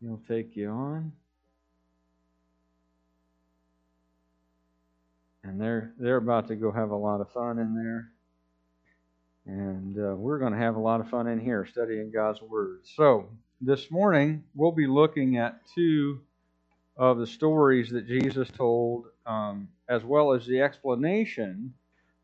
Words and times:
He'll 0.00 0.20
take 0.28 0.56
you 0.56 0.68
on. 0.68 1.12
And 5.42 5.60
they're 5.60 5.92
they're 5.98 6.16
about 6.16 6.48
to 6.48 6.56
go 6.56 6.72
have 6.72 6.90
a 6.90 6.96
lot 6.96 7.20
of 7.20 7.30
fun 7.32 7.58
in 7.58 7.74
there. 7.74 8.10
And 9.46 9.96
uh, 9.96 10.16
we're 10.16 10.40
going 10.40 10.52
to 10.52 10.58
have 10.58 10.74
a 10.74 10.80
lot 10.80 11.00
of 11.00 11.08
fun 11.08 11.28
in 11.28 11.40
here 11.40 11.64
studying 11.66 12.10
God's 12.10 12.42
Word. 12.42 12.80
So, 12.96 13.28
this 13.60 13.90
morning, 13.92 14.42
we'll 14.56 14.72
be 14.72 14.88
looking 14.88 15.36
at 15.36 15.60
two 15.74 16.20
of 16.96 17.18
the 17.18 17.26
stories 17.26 17.90
that 17.90 18.08
Jesus 18.08 18.48
told, 18.50 19.06
um, 19.24 19.68
as 19.88 20.02
well 20.02 20.32
as 20.32 20.46
the 20.46 20.60
explanation 20.60 21.74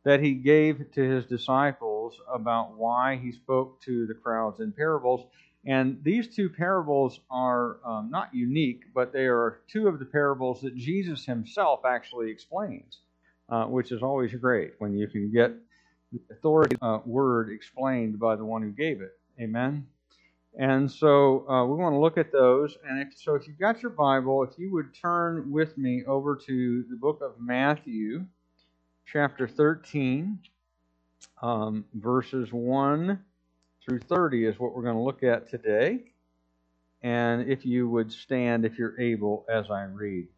that 0.04 0.20
he 0.20 0.34
gave 0.34 0.90
to 0.92 1.00
his 1.00 1.24
disciples 1.26 2.18
about 2.32 2.76
why 2.76 3.16
he 3.16 3.30
spoke 3.30 3.80
to 3.82 4.06
the 4.06 4.14
crowds 4.14 4.58
in 4.58 4.72
parables. 4.72 5.24
And 5.64 6.02
these 6.02 6.34
two 6.34 6.48
parables 6.48 7.20
are 7.30 7.76
um, 7.84 8.10
not 8.10 8.34
unique, 8.34 8.82
but 8.94 9.12
they 9.12 9.26
are 9.26 9.60
two 9.68 9.86
of 9.86 9.98
the 9.98 10.04
parables 10.04 10.60
that 10.62 10.76
Jesus 10.76 11.24
himself 11.24 11.84
actually 11.84 12.30
explains, 12.30 12.98
uh, 13.48 13.64
which 13.66 13.92
is 13.92 14.02
always 14.02 14.34
great 14.34 14.72
when 14.78 14.96
you 14.96 15.06
can 15.06 15.30
get 15.30 15.52
the 16.12 16.20
authority 16.30 16.76
uh, 16.82 16.98
word 17.06 17.48
explained 17.50 18.18
by 18.18 18.34
the 18.34 18.44
one 18.44 18.62
who 18.62 18.70
gave 18.70 19.00
it. 19.00 19.18
Amen. 19.40 19.86
And 20.58 20.90
so 20.90 21.48
uh, 21.48 21.64
we 21.64 21.76
want 21.76 21.94
to 21.94 21.98
look 21.98 22.18
at 22.18 22.32
those. 22.32 22.76
And 22.86 23.00
if, 23.00 23.16
so, 23.16 23.34
if 23.36 23.46
you've 23.46 23.58
got 23.58 23.80
your 23.82 23.90
Bible, 23.90 24.42
if 24.42 24.58
you 24.58 24.70
would 24.72 24.94
turn 24.94 25.50
with 25.50 25.78
me 25.78 26.04
over 26.06 26.36
to 26.46 26.84
the 26.90 26.96
book 26.96 27.20
of 27.22 27.40
Matthew, 27.40 28.26
chapter 29.06 29.48
13, 29.48 30.38
um, 31.40 31.84
verses 31.94 32.52
1 32.52 33.18
through 33.84 34.00
30 34.00 34.46
is 34.46 34.58
what 34.58 34.74
we're 34.74 34.82
going 34.82 34.96
to 34.96 35.02
look 35.02 35.22
at 35.22 35.50
today. 35.50 36.00
And 37.02 37.50
if 37.50 37.66
you 37.66 37.88
would 37.88 38.12
stand, 38.12 38.64
if 38.64 38.78
you're 38.78 39.00
able, 39.00 39.44
as 39.52 39.70
I 39.70 39.84
read. 39.84 40.28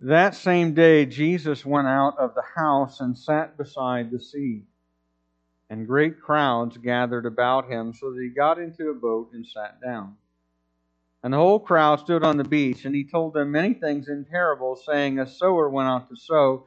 That 0.00 0.34
same 0.34 0.74
day, 0.74 1.06
Jesus 1.06 1.64
went 1.64 1.86
out 1.86 2.18
of 2.18 2.34
the 2.34 2.42
house 2.56 3.00
and 3.00 3.16
sat 3.16 3.56
beside 3.56 4.10
the 4.10 4.20
sea. 4.20 4.64
And 5.70 5.86
great 5.86 6.20
crowds 6.20 6.76
gathered 6.76 7.26
about 7.26 7.70
him, 7.70 7.94
so 7.94 8.12
that 8.12 8.22
he 8.22 8.28
got 8.28 8.58
into 8.58 8.90
a 8.90 8.94
boat 8.94 9.30
and 9.32 9.46
sat 9.46 9.80
down. 9.80 10.16
And 11.22 11.32
the 11.32 11.38
whole 11.38 11.58
crowd 11.58 12.00
stood 12.00 12.22
on 12.22 12.36
the 12.36 12.44
beach, 12.44 12.84
and 12.84 12.94
he 12.94 13.04
told 13.04 13.32
them 13.32 13.50
many 13.50 13.72
things 13.72 14.08
in 14.08 14.26
parables, 14.26 14.84
saying, 14.84 15.18
A 15.18 15.26
sower 15.26 15.70
went 15.70 15.88
out 15.88 16.10
to 16.10 16.16
sow, 16.16 16.66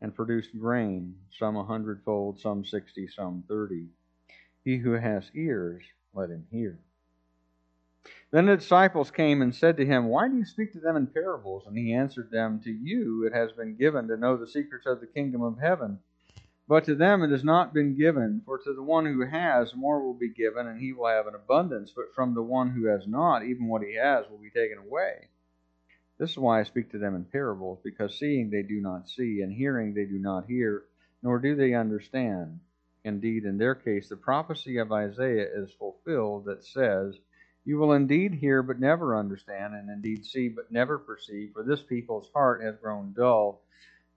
and 0.00 0.14
produced 0.14 0.58
grain, 0.58 1.14
some 1.38 1.56
a 1.56 1.64
hundredfold, 1.64 2.40
some 2.40 2.64
sixty, 2.64 3.08
some 3.08 3.44
thirty. 3.48 3.86
He 4.64 4.78
who 4.78 4.92
has 4.92 5.30
ears, 5.34 5.82
let 6.14 6.30
him 6.30 6.46
hear. 6.50 6.78
Then 8.30 8.46
the 8.46 8.56
disciples 8.56 9.10
came 9.10 9.42
and 9.42 9.54
said 9.54 9.76
to 9.76 9.86
him, 9.86 10.06
Why 10.06 10.28
do 10.28 10.36
you 10.36 10.44
speak 10.44 10.72
to 10.72 10.80
them 10.80 10.96
in 10.96 11.06
parables? 11.06 11.64
And 11.66 11.76
he 11.76 11.94
answered 11.94 12.30
them, 12.30 12.60
To 12.64 12.70
you 12.70 13.26
it 13.26 13.32
has 13.32 13.52
been 13.52 13.76
given 13.76 14.08
to 14.08 14.16
know 14.16 14.36
the 14.36 14.46
secrets 14.46 14.86
of 14.86 15.00
the 15.00 15.06
kingdom 15.06 15.42
of 15.42 15.58
heaven 15.58 15.98
but 16.66 16.84
to 16.84 16.94
them 16.94 17.22
it 17.22 17.30
has 17.30 17.44
not 17.44 17.74
been 17.74 17.96
given, 17.96 18.40
for 18.46 18.58
to 18.58 18.72
the 18.72 18.82
one 18.82 19.04
who 19.04 19.20
has, 19.26 19.74
more 19.74 20.02
will 20.02 20.14
be 20.14 20.30
given, 20.30 20.66
and 20.66 20.80
he 20.80 20.92
will 20.92 21.08
have 21.08 21.26
an 21.26 21.34
abundance. 21.34 21.92
But 21.94 22.14
from 22.14 22.34
the 22.34 22.42
one 22.42 22.70
who 22.70 22.86
has 22.86 23.06
not, 23.06 23.44
even 23.44 23.68
what 23.68 23.82
he 23.82 23.96
has 23.96 24.24
will 24.30 24.38
be 24.38 24.50
taken 24.50 24.78
away. 24.78 25.28
This 26.18 26.30
is 26.30 26.38
why 26.38 26.60
I 26.60 26.64
speak 26.64 26.90
to 26.92 26.98
them 26.98 27.16
in 27.16 27.24
parables, 27.24 27.80
because 27.82 28.18
seeing 28.18 28.50
they 28.50 28.62
do 28.62 28.80
not 28.80 29.08
see, 29.08 29.40
and 29.42 29.52
hearing 29.52 29.94
they 29.94 30.04
do 30.04 30.18
not 30.18 30.46
hear, 30.46 30.84
nor 31.22 31.38
do 31.38 31.54
they 31.56 31.74
understand. 31.74 32.60
Indeed, 33.04 33.44
in 33.44 33.58
their 33.58 33.74
case, 33.74 34.08
the 34.08 34.16
prophecy 34.16 34.78
of 34.78 34.92
Isaiah 34.92 35.48
is 35.54 35.72
fulfilled 35.72 36.46
that 36.46 36.64
says, 36.64 37.16
You 37.64 37.78
will 37.78 37.92
indeed 37.92 38.34
hear, 38.34 38.62
but 38.62 38.80
never 38.80 39.16
understand, 39.16 39.74
and 39.74 39.90
indeed 39.90 40.24
see, 40.24 40.48
but 40.48 40.72
never 40.72 40.98
perceive, 40.98 41.52
for 41.52 41.62
this 41.62 41.82
people's 41.82 42.30
heart 42.34 42.62
has 42.62 42.76
grown 42.76 43.12
dull 43.12 43.62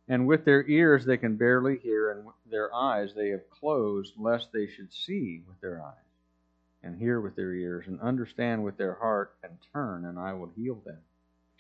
and 0.08 0.26
with 0.28 0.46
their 0.46 0.66
ears 0.68 1.06
they 1.06 1.18
can 1.18 1.36
barely 1.36 1.78
hear, 1.78 2.12
and 2.12 2.26
with 2.26 2.36
their 2.50 2.74
eyes 2.74 3.14
they 3.14 3.30
have 3.30 3.50
closed, 3.50 4.14
lest 4.18 4.52
they 4.54 4.68
should 4.68 4.94
see 4.94 5.44
with 5.48 5.60
their 5.60 5.84
eyes, 5.84 5.94
and 6.82 6.98
hear 6.98 7.20
with 7.20 7.36
their 7.36 7.54
ears, 7.54 7.88
and 7.88 8.00
understand 8.00 8.64
with 8.64 8.78
their 8.78 8.94
heart, 8.94 9.36
and 9.44 9.58
turn, 9.74 10.06
and 10.06 10.18
I 10.18 10.34
will 10.34 10.52
heal 10.56 10.76
them. 10.86 11.00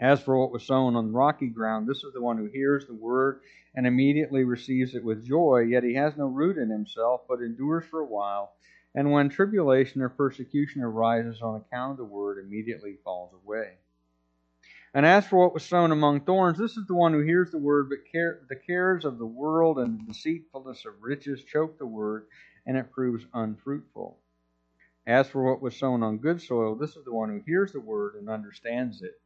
As 0.00 0.22
for 0.22 0.38
what 0.38 0.50
was 0.50 0.66
sown 0.66 0.96
on 0.96 1.12
rocky 1.12 1.48
ground, 1.48 1.86
this 1.86 2.04
is 2.04 2.14
the 2.14 2.22
one 2.22 2.38
who 2.38 2.46
hears 2.46 2.86
the 2.86 2.94
word 2.94 3.42
and 3.74 3.86
immediately 3.86 4.44
receives 4.44 4.94
it 4.94 5.04
with 5.04 5.26
joy, 5.26 5.58
yet 5.60 5.84
he 5.84 5.94
has 5.94 6.16
no 6.16 6.26
root 6.26 6.56
in 6.56 6.70
himself, 6.70 7.20
but 7.28 7.40
endures 7.40 7.84
for 7.84 8.00
a 8.00 8.06
while. 8.06 8.54
And 8.94 9.12
when 9.12 9.28
tribulation 9.28 10.00
or 10.00 10.08
persecution 10.08 10.82
arises 10.82 11.42
on 11.42 11.56
account 11.56 11.92
of 11.92 11.96
the 11.98 12.04
word, 12.04 12.42
immediately 12.42 12.96
falls 13.04 13.34
away. 13.44 13.74
And 14.94 15.04
as 15.06 15.26
for 15.26 15.36
what 15.36 15.54
was 15.54 15.64
sown 15.64 15.92
among 15.92 16.22
thorns, 16.22 16.58
this 16.58 16.76
is 16.76 16.86
the 16.86 16.94
one 16.94 17.12
who 17.12 17.20
hears 17.20 17.50
the 17.50 17.58
word, 17.58 17.90
but 17.90 18.10
care, 18.10 18.40
the 18.48 18.56
cares 18.56 19.04
of 19.04 19.18
the 19.18 19.26
world 19.26 19.78
and 19.78 20.00
the 20.00 20.12
deceitfulness 20.12 20.84
of 20.86 21.02
riches 21.02 21.44
choke 21.44 21.78
the 21.78 21.86
word, 21.86 22.26
and 22.66 22.76
it 22.76 22.90
proves 22.90 23.26
unfruitful. 23.34 24.18
As 25.06 25.28
for 25.28 25.44
what 25.44 25.62
was 25.62 25.76
sown 25.76 26.02
on 26.02 26.18
good 26.18 26.40
soil, 26.40 26.74
this 26.74 26.96
is 26.96 27.04
the 27.04 27.14
one 27.14 27.28
who 27.28 27.42
hears 27.46 27.72
the 27.72 27.80
word 27.80 28.14
and 28.16 28.28
understands 28.28 29.02
it. 29.02 29.20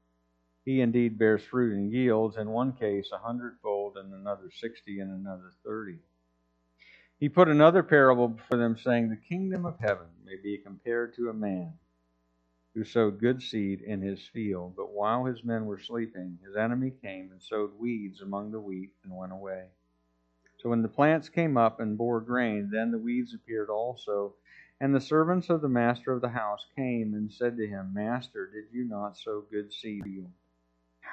He 0.65 0.81
indeed 0.81 1.19
bears 1.19 1.43
fruit 1.45 1.75
and 1.75 1.93
yields, 1.93 2.37
in 2.39 2.49
one 2.51 2.73
case 2.73 3.11
a 3.13 3.19
hundredfold, 3.19 3.99
and 3.99 4.15
another 4.15 4.51
sixty, 4.51 5.01
and 5.01 5.11
another 5.11 5.53
thirty. 5.63 5.99
He 7.21 7.29
put 7.29 7.49
another 7.49 7.83
parable 7.83 8.29
before 8.29 8.59
them, 8.59 8.77
saying, 8.77 9.09
The 9.09 9.17
kingdom 9.17 9.67
of 9.67 9.79
heaven 9.79 10.09
may 10.25 10.37
be 10.37 10.59
compared 10.59 11.15
to 11.15 11.29
a 11.29 11.35
man 11.35 11.75
who 12.75 12.85
sowed 12.85 13.21
good 13.21 13.43
seed 13.43 13.83
in 13.83 14.01
his 14.01 14.27
field. 14.27 14.75
But 14.77 14.93
while 14.93 15.25
his 15.25 15.45
men 15.45 15.67
were 15.67 15.79
sleeping, 15.79 16.39
his 16.45 16.57
enemy 16.57 16.91
came 17.03 17.31
and 17.31 17.41
sowed 17.41 17.79
weeds 17.79 18.21
among 18.21 18.51
the 18.51 18.61
wheat 18.61 18.93
and 19.05 19.17
went 19.17 19.33
away. 19.33 19.67
So 20.59 20.71
when 20.71 20.83
the 20.83 20.89
plants 20.89 21.29
came 21.29 21.57
up 21.57 21.79
and 21.81 21.99
bore 21.99 22.21
grain, 22.21 22.71
then 22.73 22.91
the 22.91 22.99
weeds 22.99 23.35
appeared 23.35 23.69
also. 23.69 24.35
And 24.81 24.95
the 24.95 25.01
servants 25.01 25.51
of 25.51 25.61
the 25.61 25.69
master 25.69 26.13
of 26.13 26.21
the 26.21 26.31
house 26.31 26.67
came 26.75 27.15
and 27.15 27.31
said 27.33 27.57
to 27.59 27.67
him, 27.67 27.93
Master, 27.95 28.51
did 28.53 28.65
you 28.73 28.85
not 28.85 29.17
sow 29.17 29.45
good 29.51 29.73
seed? 29.73 30.27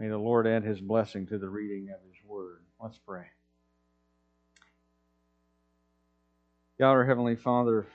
May 0.00 0.08
the 0.08 0.16
Lord 0.16 0.46
add 0.46 0.64
his 0.64 0.80
blessing 0.80 1.26
to 1.26 1.36
the 1.36 1.50
reading 1.50 1.90
of 1.90 2.00
his 2.08 2.24
word. 2.24 2.62
Let's 2.82 2.96
pray. 2.96 3.26
God, 6.78 6.92
our 6.92 7.04
Heavenly 7.04 7.36
Father, 7.36 7.86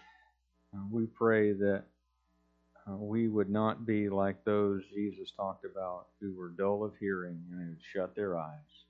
uh, 0.71 0.83
we 0.91 1.07
pray 1.07 1.53
that 1.53 1.85
uh, 2.87 2.95
we 2.95 3.27
would 3.27 3.49
not 3.49 3.87
be 3.87 4.07
like 4.07 4.45
those 4.45 4.83
Jesus 4.93 5.31
talked 5.31 5.65
about 5.65 6.05
who 6.21 6.35
were 6.35 6.49
dull 6.49 6.83
of 6.83 6.93
hearing 6.99 7.41
and 7.51 7.59
who 7.59 7.75
shut 7.91 8.15
their 8.15 8.37
eyes 8.37 8.83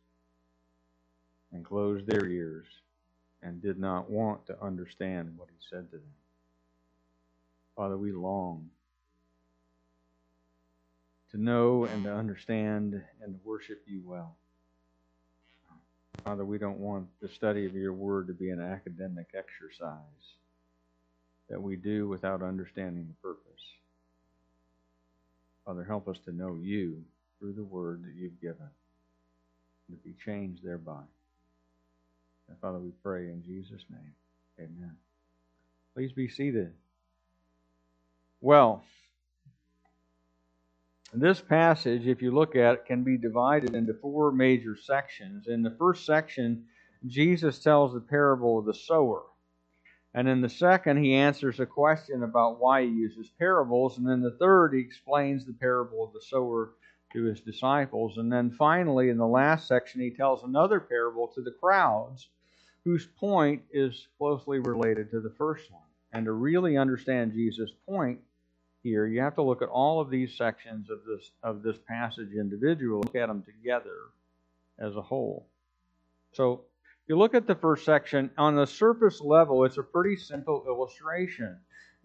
and 1.54 1.64
closed 1.64 2.06
their 2.08 2.26
ears 2.26 2.68
and 3.42 3.62
did 3.62 3.80
not 3.80 4.10
want 4.10 4.46
to 4.48 4.62
understand 4.62 5.32
what 5.38 5.48
he 5.48 5.56
said 5.70 5.90
to 5.92 5.96
them. 5.96 6.16
Father, 7.78 7.98
we 7.98 8.12
long 8.12 8.70
to 11.36 11.42
know 11.42 11.84
and 11.84 12.06
to 12.06 12.14
understand 12.14 13.02
and 13.22 13.34
to 13.34 13.40
worship 13.44 13.84
you 13.86 14.02
well. 14.06 14.38
Father, 16.24 16.46
we 16.46 16.58
don't 16.58 16.80
want 16.80 17.08
the 17.22 17.28
study 17.28 17.66
of 17.66 17.76
your 17.76 17.92
word 17.92 18.28
to 18.28 18.34
be 18.34 18.52
an 18.52 18.62
academic 18.62 19.28
exercise 19.36 20.00
that 21.50 21.62
we 21.62 21.76
do 21.76 22.08
without 22.08 22.42
understanding 22.42 23.06
the 23.08 23.28
purpose. 23.28 23.62
Father, 25.66 25.84
help 25.84 26.08
us 26.08 26.18
to 26.24 26.32
know 26.32 26.58
you 26.62 27.04
through 27.38 27.54
the 27.54 27.64
word 27.64 28.04
that 28.06 28.16
you've 28.16 28.40
given 28.40 28.70
and 29.90 29.98
to 29.98 30.04
be 30.08 30.16
changed 30.26 30.64
thereby. 30.64 31.04
And 32.48 32.58
Father, 32.62 32.80
we 32.80 32.92
pray 33.04 33.26
in 33.26 33.44
Jesus' 33.46 33.84
name. 33.90 34.14
Amen. 34.58 34.96
Please 35.94 36.14
be 36.14 36.30
seated. 36.30 36.72
Well, 38.40 38.86
this 41.20 41.42
passage, 41.42 42.08
if 42.08 42.22
you 42.22 42.32
look 42.32 42.56
at 42.56 42.74
it, 42.74 42.86
can 42.86 43.04
be 43.04 43.18
divided 43.18 43.76
into 43.76 43.94
four 43.94 44.32
major 44.32 44.76
sections. 44.76 45.48
In 45.48 45.62
the 45.62 45.76
first 45.78 46.06
section, 46.06 46.66
Jesus 47.08 47.60
tells 47.60 47.94
the 47.94 48.00
parable 48.00 48.60
of 48.60 48.66
the 48.66 48.74
sower. 48.74 49.24
And 50.14 50.30
in 50.30 50.42
the 50.42 50.50
second, 50.50 51.04
he 51.04 51.14
answers 51.14 51.60
a 51.60 51.66
question 51.66 52.24
about 52.24 52.60
why 52.60 52.84
he 52.84 52.90
uses 52.90 53.30
parables. 53.38 53.98
And 53.98 54.10
in 54.10 54.22
the 54.22 54.38
third, 54.40 54.74
he 54.74 54.80
explains 54.80 55.46
the 55.46 55.54
parable 55.54 56.06
of 56.06 56.14
the 56.14 56.22
sower 56.22 56.72
to 57.14 57.24
his 57.24 57.42
disciples. 57.42 58.18
And 58.18 58.32
then 58.32 58.50
finally, 58.52 59.10
in 59.10 59.18
the 59.18 59.28
last 59.28 59.68
section, 59.68 60.02
he 60.02 60.12
tells 60.12 60.44
another 60.44 60.80
parable 60.80 61.28
to 61.36 61.42
the 61.42 61.52
crowds, 61.52 62.30
whose 62.86 63.06
point 63.06 63.62
is 63.72 64.08
closely 64.18 64.60
related 64.60 65.12
to 65.12 65.20
the 65.20 65.34
first 65.38 65.70
one. 65.72 65.82
And 66.14 66.26
to 66.26 66.32
really 66.32 66.78
understand 66.78 67.34
Jesus' 67.34 67.72
point, 67.86 68.20
here, 68.86 69.08
you 69.08 69.20
have 69.20 69.34
to 69.34 69.42
look 69.42 69.64
at 69.64 69.70
all 69.70 70.00
of 70.00 70.12
these 70.12 70.38
sections 70.38 70.92
of 70.92 71.00
this 71.06 71.32
of 71.42 71.64
this 71.64 71.78
passage 71.88 72.30
individually, 72.40 73.02
look 73.04 73.16
at 73.16 73.28
them 73.28 73.42
together 73.42 73.98
as 74.78 74.96
a 74.96 75.02
whole. 75.02 75.48
So, 76.34 76.62
you 77.08 77.18
look 77.18 77.34
at 77.34 77.48
the 77.48 77.56
first 77.56 77.84
section, 77.84 78.30
on 78.38 78.56
the 78.56 78.68
surface 78.68 79.22
level, 79.22 79.66
it's 79.66 79.80
a 79.80 79.84
pretty 79.84 80.16
simple 80.16 80.64
illustration 80.68 81.58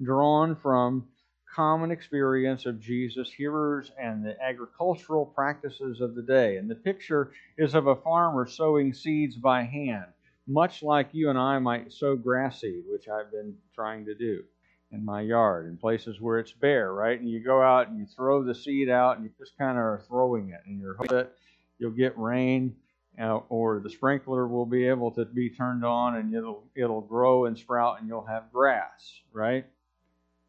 drawn 0.03 0.57
from 0.57 1.07
common 1.55 1.91
experience 1.91 2.65
of 2.65 2.81
Jesus' 2.81 3.31
hearers 3.31 3.93
and 4.01 4.25
the 4.25 4.41
agricultural 4.43 5.27
practices 5.27 6.01
of 6.01 6.15
the 6.15 6.23
day. 6.23 6.57
And 6.57 6.71
the 6.71 6.77
picture 6.77 7.33
is 7.59 7.75
of 7.75 7.89
a 7.89 7.97
farmer 7.97 8.47
sowing 8.47 8.95
seeds 8.95 9.37
by 9.37 9.65
hand, 9.65 10.07
much 10.47 10.83
like 10.83 11.11
you 11.13 11.29
and 11.29 11.39
I 11.39 11.59
might 11.59 11.93
sow 11.93 12.17
grass 12.17 12.63
seed, 12.63 12.85
which 12.89 13.07
I've 13.07 13.31
been 13.31 13.55
trying 13.75 14.07
to 14.07 14.15
do 14.15 14.45
in 14.93 15.05
my 15.05 15.21
yard 15.21 15.67
in 15.67 15.77
places 15.77 16.21
where 16.21 16.39
it's 16.39 16.53
bare, 16.53 16.93
right? 16.93 17.19
And 17.19 17.29
you 17.29 17.41
go 17.41 17.63
out 17.63 17.89
and 17.89 17.99
you 17.99 18.07
throw 18.07 18.43
the 18.43 18.55
seed 18.55 18.89
out 18.89 19.17
and 19.17 19.25
you 19.25 19.31
just 19.39 19.57
kind 19.57 19.79
of 19.79 19.85
are 19.85 20.03
throwing 20.09 20.51
it, 20.51 20.61
and 20.67 20.81
you're 20.81 20.95
hoping 20.95 21.17
that 21.17 21.33
you'll 21.79 21.91
get 21.93 22.17
rain 22.19 22.75
uh, 23.21 23.41
or 23.49 23.81
the 23.81 23.91
sprinkler 23.91 24.47
will 24.47 24.67
be 24.67 24.87
able 24.87 25.11
to 25.13 25.25
be 25.25 25.51
turned 25.51 25.85
on 25.85 26.17
and 26.17 26.35
it'll 26.35 26.65
it'll 26.75 27.01
grow 27.01 27.47
and 27.47 27.59
sprout 27.59 28.01
and 28.01 28.09
you'll 28.09 28.27
have 28.27 28.53
grass, 28.53 29.21
right? 29.33 29.67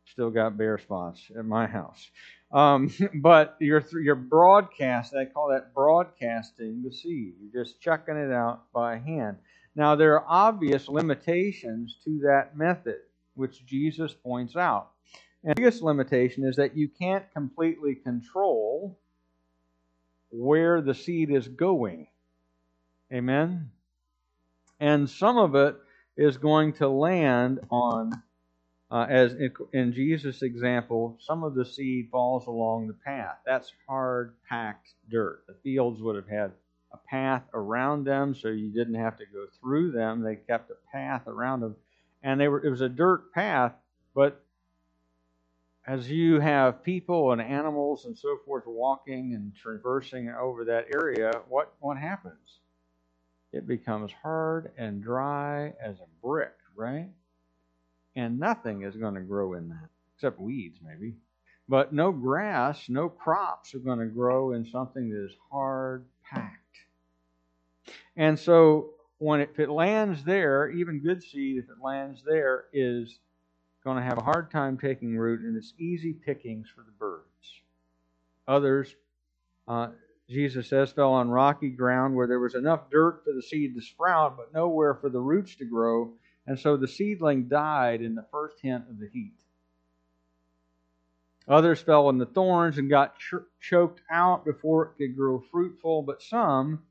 Still 0.06 0.30
got 0.30 0.58
bare 0.58 0.78
spots 0.78 1.32
at 1.38 1.46
my 1.46 1.68
house. 1.68 2.10
Um, 2.52 2.92
but 3.16 3.58
you're 3.60 3.84
you're 4.02 4.16
broadcast. 4.16 5.16
I 5.16 5.26
call 5.26 5.50
that 5.50 5.74
broadcasting 5.74 6.84
the 6.84 6.92
seed. 6.92 7.36
You're 7.42 7.64
just 7.64 7.82
chucking 7.82 8.18
it 8.18 8.32
out 8.32 8.72
by 8.74 8.98
hand. 8.98 9.38
Now 9.76 9.96
there 9.96 10.16
are 10.16 10.26
obvious 10.28 10.88
limitations 10.88 11.98
to 12.04 12.20
that 12.24 12.58
method 12.58 13.00
which 13.36 13.66
Jesus 13.66 14.14
points 14.14 14.56
out. 14.56 14.92
And 15.44 15.52
the 15.52 15.62
biggest 15.62 15.82
limitation 15.82 16.46
is 16.46 16.56
that 16.58 16.78
you 16.78 16.88
can't 16.88 17.26
completely 17.34 17.96
control 17.96 19.00
where 20.30 20.82
the 20.82 20.94
seed 20.94 21.32
is 21.32 21.48
going. 21.48 22.08
Amen? 23.12 23.72
And 24.80 25.10
some 25.10 25.38
of 25.38 25.56
it 25.56 25.76
is 26.16 26.38
going 26.38 26.74
to 26.74 26.88
land 26.88 27.60
on, 27.70 28.12
uh, 28.90 29.08
as 29.10 29.36
in, 29.74 29.94
Jesus' 29.94 30.42
example, 30.42 31.18
some 31.20 31.44
of 31.44 31.56
the 31.56 31.66
seed 31.66 32.10
falls 32.12 32.48
along 32.48 32.88
the 32.88 32.94
path. 32.94 33.38
That's 33.46 33.72
hard, 33.88 34.36
packed 34.48 34.90
dirt. 35.10 35.44
The 35.48 35.56
fields 35.64 36.02
would 36.02 36.16
have 36.16 36.28
had 36.28 36.52
a 36.94 36.98
path 36.98 37.44
around 37.54 38.06
them 38.06 38.36
so 38.36 38.50
you 38.50 38.70
didn't 38.70 38.96
have 38.96 39.18
to 39.18 39.26
go 39.26 39.46
through 39.60 39.92
them. 39.92 40.22
They 40.22 40.36
kept 40.36 40.72
a 40.72 40.92
path 40.92 41.28
around 41.28 41.62
them 41.62 41.76
and 42.24 42.40
they 42.40 42.48
were 42.48 42.64
it 42.66 42.70
was 42.70 42.82
a 42.82 42.90
dirt 42.90 43.32
path, 43.34 43.74
but 44.14 44.44
as 45.88 46.10
you 46.10 46.40
have 46.40 46.84
people 46.84 47.32
and 47.32 47.42
animals 47.42 48.06
and 48.06 48.18
so 48.18 48.38
forth 48.46 48.64
walking 48.68 49.34
and 49.34 49.56
traversing 49.56 50.30
over 50.30 50.64
that 50.66 50.88
area, 50.94 51.32
what 51.50 51.74
what 51.80 51.98
happens? 51.98 52.60
It 53.52 53.68
becomes 53.68 54.12
hard 54.24 54.72
and 54.78 55.04
dry 55.04 55.74
as 55.84 56.00
a 56.00 56.26
brick, 56.26 56.54
right? 56.76 57.10
And 58.16 58.40
nothing 58.40 58.84
is 58.84 58.96
going 58.96 59.16
to 59.16 59.22
grow 59.22 59.54
in 59.54 59.70
that, 59.70 59.90
except 60.16 60.40
weeds 60.40 60.80
maybe. 60.86 61.16
But 61.68 61.94
no 61.94 62.12
grass, 62.12 62.90
no 62.90 63.10
crops 63.10 63.74
are 63.74 63.80
going 63.80 64.00
to 64.00 64.06
grow 64.06 64.52
in 64.54 64.66
something 64.66 65.10
that 65.10 65.26
is 65.26 65.32
hard 65.50 66.06
packed. 66.24 66.58
And 68.16 68.38
so 68.38 68.92
when 69.22 69.40
it, 69.40 69.50
if 69.54 69.60
it 69.60 69.70
lands 69.70 70.24
there, 70.24 70.68
even 70.72 71.00
good 71.00 71.22
seed, 71.22 71.60
if 71.60 71.66
it 71.66 71.80
lands 71.80 72.24
there, 72.26 72.66
is 72.74 73.20
going 73.84 73.98
to 73.98 74.04
have 74.04 74.18
a 74.18 74.24
hard 74.24 74.50
time 74.50 74.80
taking 74.80 75.16
root, 75.16 75.42
and 75.42 75.56
it's 75.56 75.74
easy 75.78 76.12
pickings 76.12 76.68
for 76.74 76.82
the 76.82 76.92
birds. 76.92 77.62
Others, 78.48 78.96
uh, 79.68 79.90
Jesus 80.28 80.68
says, 80.68 80.92
fell 80.92 81.12
on 81.14 81.30
rocky 81.30 81.70
ground 81.70 82.16
where 82.16 82.26
there 82.26 82.40
was 82.40 82.56
enough 82.56 82.90
dirt 82.90 83.22
for 83.24 83.32
the 83.32 83.44
seed 83.44 83.76
to 83.76 83.82
sprout, 83.82 84.38
but 84.38 84.56
nowhere 84.56 84.96
for 84.96 85.10
the 85.10 85.20
roots 85.20 85.54
to 85.58 85.66
grow, 85.66 86.14
and 86.48 86.58
so 86.58 86.76
the 86.76 86.88
seedling 86.88 87.48
died 87.48 88.02
in 88.02 88.16
the 88.16 88.26
first 88.32 88.60
hint 88.60 88.86
of 88.90 88.98
the 88.98 89.08
heat. 89.14 89.36
Others 91.48 91.82
fell 91.82 92.10
in 92.10 92.18
the 92.18 92.26
thorns 92.26 92.80
and 92.80 92.90
got 92.90 93.20
ch- 93.20 93.36
choked 93.60 94.02
out 94.10 94.46
before 94.46 94.86
it 94.86 94.98
could 94.98 95.16
grow 95.16 95.44
fruitful, 95.52 96.02
but 96.02 96.24
some 96.24 96.82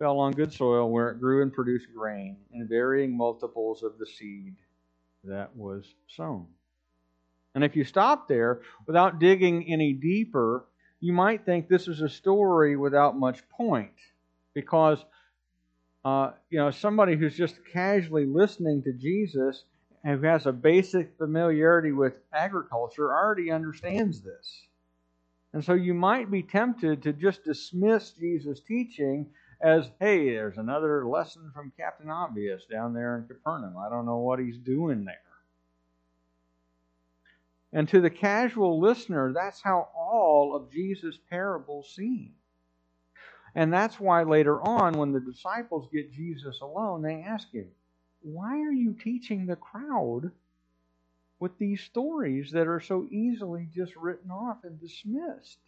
fell 0.00 0.18
on 0.18 0.32
good 0.32 0.52
soil 0.52 0.90
where 0.90 1.10
it 1.10 1.20
grew 1.20 1.42
and 1.42 1.52
produced 1.52 1.86
grain 1.94 2.38
in 2.52 2.66
varying 2.66 3.16
multiples 3.16 3.82
of 3.82 3.98
the 3.98 4.06
seed 4.06 4.56
that 5.22 5.54
was 5.54 5.84
sown. 6.08 6.46
And 7.54 7.62
if 7.62 7.76
you 7.76 7.84
stop 7.84 8.26
there 8.26 8.62
without 8.86 9.20
digging 9.20 9.70
any 9.70 9.92
deeper, 9.92 10.64
you 11.00 11.12
might 11.12 11.44
think 11.44 11.68
this 11.68 11.86
is 11.86 12.00
a 12.00 12.08
story 12.08 12.76
without 12.76 13.18
much 13.18 13.46
point 13.50 13.92
because 14.54 15.04
uh, 16.02 16.30
you 16.48 16.58
know 16.58 16.70
somebody 16.70 17.16
who's 17.16 17.36
just 17.36 17.56
casually 17.70 18.24
listening 18.24 18.82
to 18.84 18.94
Jesus 18.94 19.64
and 20.02 20.18
who 20.18 20.26
has 20.26 20.46
a 20.46 20.52
basic 20.52 21.18
familiarity 21.18 21.92
with 21.92 22.14
agriculture 22.32 23.12
already 23.12 23.50
understands 23.50 24.22
this. 24.22 24.62
And 25.52 25.62
so 25.62 25.74
you 25.74 25.92
might 25.92 26.30
be 26.30 26.42
tempted 26.42 27.02
to 27.02 27.12
just 27.12 27.44
dismiss 27.44 28.12
Jesus' 28.12 28.60
teaching 28.60 29.26
as, 29.60 29.90
hey, 30.00 30.30
there's 30.30 30.56
another 30.56 31.06
lesson 31.06 31.50
from 31.54 31.72
Captain 31.76 32.08
Obvious 32.08 32.62
down 32.70 32.94
there 32.94 33.18
in 33.18 33.26
Capernaum. 33.26 33.76
I 33.76 33.90
don't 33.90 34.06
know 34.06 34.18
what 34.18 34.38
he's 34.38 34.56
doing 34.56 35.04
there. 35.04 35.16
And 37.72 37.88
to 37.90 38.00
the 38.00 38.10
casual 38.10 38.80
listener, 38.80 39.32
that's 39.32 39.60
how 39.60 39.88
all 39.96 40.56
of 40.56 40.72
Jesus' 40.72 41.18
parables 41.28 41.94
seem. 41.94 42.32
And 43.54 43.72
that's 43.72 44.00
why 44.00 44.22
later 44.22 44.60
on, 44.62 44.94
when 44.94 45.12
the 45.12 45.20
disciples 45.20 45.88
get 45.92 46.12
Jesus 46.12 46.60
alone, 46.60 47.02
they 47.02 47.22
ask 47.22 47.50
him, 47.52 47.68
Why 48.22 48.60
are 48.60 48.72
you 48.72 48.94
teaching 48.94 49.46
the 49.46 49.56
crowd 49.56 50.30
with 51.38 51.58
these 51.58 51.80
stories 51.80 52.52
that 52.52 52.66
are 52.66 52.80
so 52.80 53.06
easily 53.10 53.68
just 53.72 53.94
written 53.96 54.30
off 54.30 54.58
and 54.64 54.80
dismissed? 54.80 55.58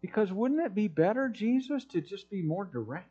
Because 0.00 0.32
wouldn't 0.32 0.64
it 0.64 0.74
be 0.74 0.88
better, 0.88 1.28
Jesus, 1.28 1.84
to 1.86 2.00
just 2.00 2.30
be 2.30 2.42
more 2.42 2.64
direct 2.64 3.08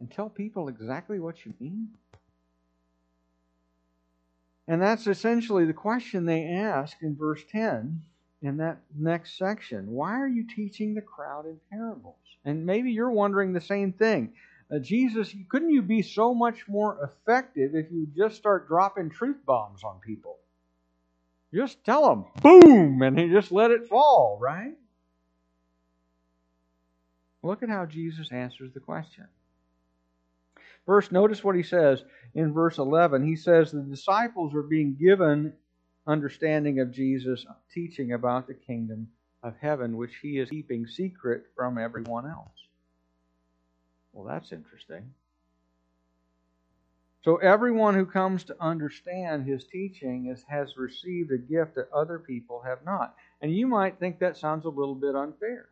and 0.00 0.10
tell 0.10 0.28
people 0.28 0.68
exactly 0.68 1.18
what 1.18 1.44
you 1.44 1.54
mean? 1.58 1.88
And 4.68 4.82
that's 4.82 5.06
essentially 5.06 5.64
the 5.64 5.72
question 5.72 6.24
they 6.24 6.44
ask 6.44 6.96
in 7.02 7.16
verse 7.16 7.42
10 7.50 8.02
in 8.42 8.56
that 8.58 8.78
next 8.96 9.38
section. 9.38 9.90
Why 9.90 10.20
are 10.20 10.28
you 10.28 10.44
teaching 10.46 10.94
the 10.94 11.00
crowd 11.00 11.46
in 11.46 11.58
parables? 11.70 12.16
And 12.44 12.66
maybe 12.66 12.92
you're 12.92 13.10
wondering 13.10 13.52
the 13.52 13.60
same 13.60 13.92
thing. 13.92 14.32
Uh, 14.70 14.78
Jesus, 14.80 15.32
couldn't 15.48 15.70
you 15.70 15.82
be 15.82 16.02
so 16.02 16.34
much 16.34 16.66
more 16.68 16.98
effective 17.04 17.74
if 17.74 17.90
you 17.92 18.08
just 18.16 18.36
start 18.36 18.66
dropping 18.66 19.10
truth 19.10 19.38
bombs 19.46 19.84
on 19.84 20.00
people? 20.00 20.38
Just 21.54 21.84
tell 21.84 22.08
them, 22.08 22.24
boom, 22.42 23.02
and 23.02 23.16
just 23.30 23.52
let 23.52 23.70
it 23.70 23.88
fall, 23.88 24.38
right? 24.40 24.74
Look 27.46 27.62
at 27.62 27.68
how 27.68 27.86
Jesus 27.86 28.32
answers 28.32 28.72
the 28.72 28.80
question. 28.80 29.26
First, 30.84 31.12
notice 31.12 31.44
what 31.44 31.54
he 31.54 31.62
says 31.62 32.02
in 32.34 32.52
verse 32.52 32.78
11. 32.78 33.24
He 33.24 33.36
says 33.36 33.70
the 33.70 33.82
disciples 33.82 34.54
are 34.54 34.62
being 34.62 34.96
given 34.96 35.52
understanding 36.06 36.80
of 36.80 36.92
Jesus' 36.92 37.46
teaching 37.72 38.12
about 38.12 38.46
the 38.46 38.54
kingdom 38.54 39.08
of 39.42 39.54
heaven, 39.60 39.96
which 39.96 40.16
he 40.22 40.38
is 40.38 40.50
keeping 40.50 40.86
secret 40.86 41.44
from 41.54 41.78
everyone 41.78 42.26
else. 42.26 42.50
Well, 44.12 44.24
that's 44.24 44.52
interesting. 44.52 45.12
So, 47.22 47.36
everyone 47.36 47.94
who 47.94 48.06
comes 48.06 48.44
to 48.44 48.56
understand 48.60 49.46
his 49.46 49.64
teaching 49.64 50.26
is, 50.26 50.44
has 50.48 50.76
received 50.76 51.32
a 51.32 51.38
gift 51.38 51.74
that 51.74 51.90
other 51.92 52.18
people 52.20 52.62
have 52.64 52.84
not. 52.84 53.16
And 53.40 53.54
you 53.54 53.66
might 53.66 53.98
think 53.98 54.20
that 54.20 54.36
sounds 54.36 54.64
a 54.64 54.68
little 54.68 54.94
bit 54.94 55.16
unfair. 55.16 55.68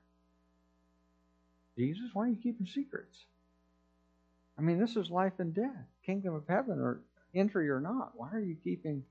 Jesus, 1.76 2.10
why 2.12 2.26
are 2.26 2.28
you 2.28 2.36
keeping 2.36 2.66
secrets? 2.66 3.18
I 4.58 4.62
mean, 4.62 4.78
this 4.78 4.96
is 4.96 5.10
life 5.10 5.32
and 5.38 5.54
death, 5.54 5.86
kingdom 6.06 6.34
of 6.34 6.44
heaven, 6.48 6.78
or 6.78 7.00
entry 7.34 7.68
or 7.68 7.80
not. 7.80 8.12
Why 8.14 8.30
are 8.32 8.40
you 8.40 8.56
keeping 8.62 9.04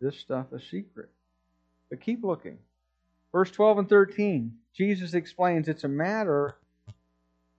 this 0.00 0.18
stuff 0.18 0.52
a 0.52 0.60
secret? 0.60 1.08
But 1.88 2.02
keep 2.02 2.22
looking. 2.22 2.58
Verse 3.32 3.50
12 3.50 3.78
and 3.78 3.88
13, 3.88 4.52
Jesus 4.74 5.14
explains 5.14 5.68
it's 5.68 5.84
a 5.84 5.88
matter, 5.88 6.56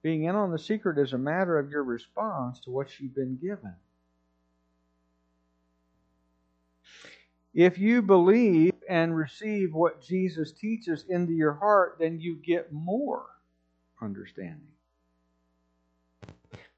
being 0.04 0.26
in 0.26 0.36
on 0.36 0.52
the 0.52 0.60
secret 0.60 0.98
is 0.98 1.14
a 1.14 1.18
matter 1.18 1.58
of 1.58 1.70
your 1.70 1.84
response 1.84 2.60
to 2.62 2.72
what 2.72 3.00
you've 3.00 3.16
been 3.16 3.38
given. 3.38 3.74
If 7.54 7.78
you 7.78 8.02
believe 8.02 8.74
and 8.88 9.16
receive 9.16 9.74
what 9.74 10.02
Jesus 10.02 10.52
teaches 10.52 11.06
into 11.10 11.34
your 11.34 11.54
heart, 11.54 11.98
then 12.00 12.20
you 12.20 12.36
get 12.36 12.72
more 12.72 13.26
understanding. 14.02 14.68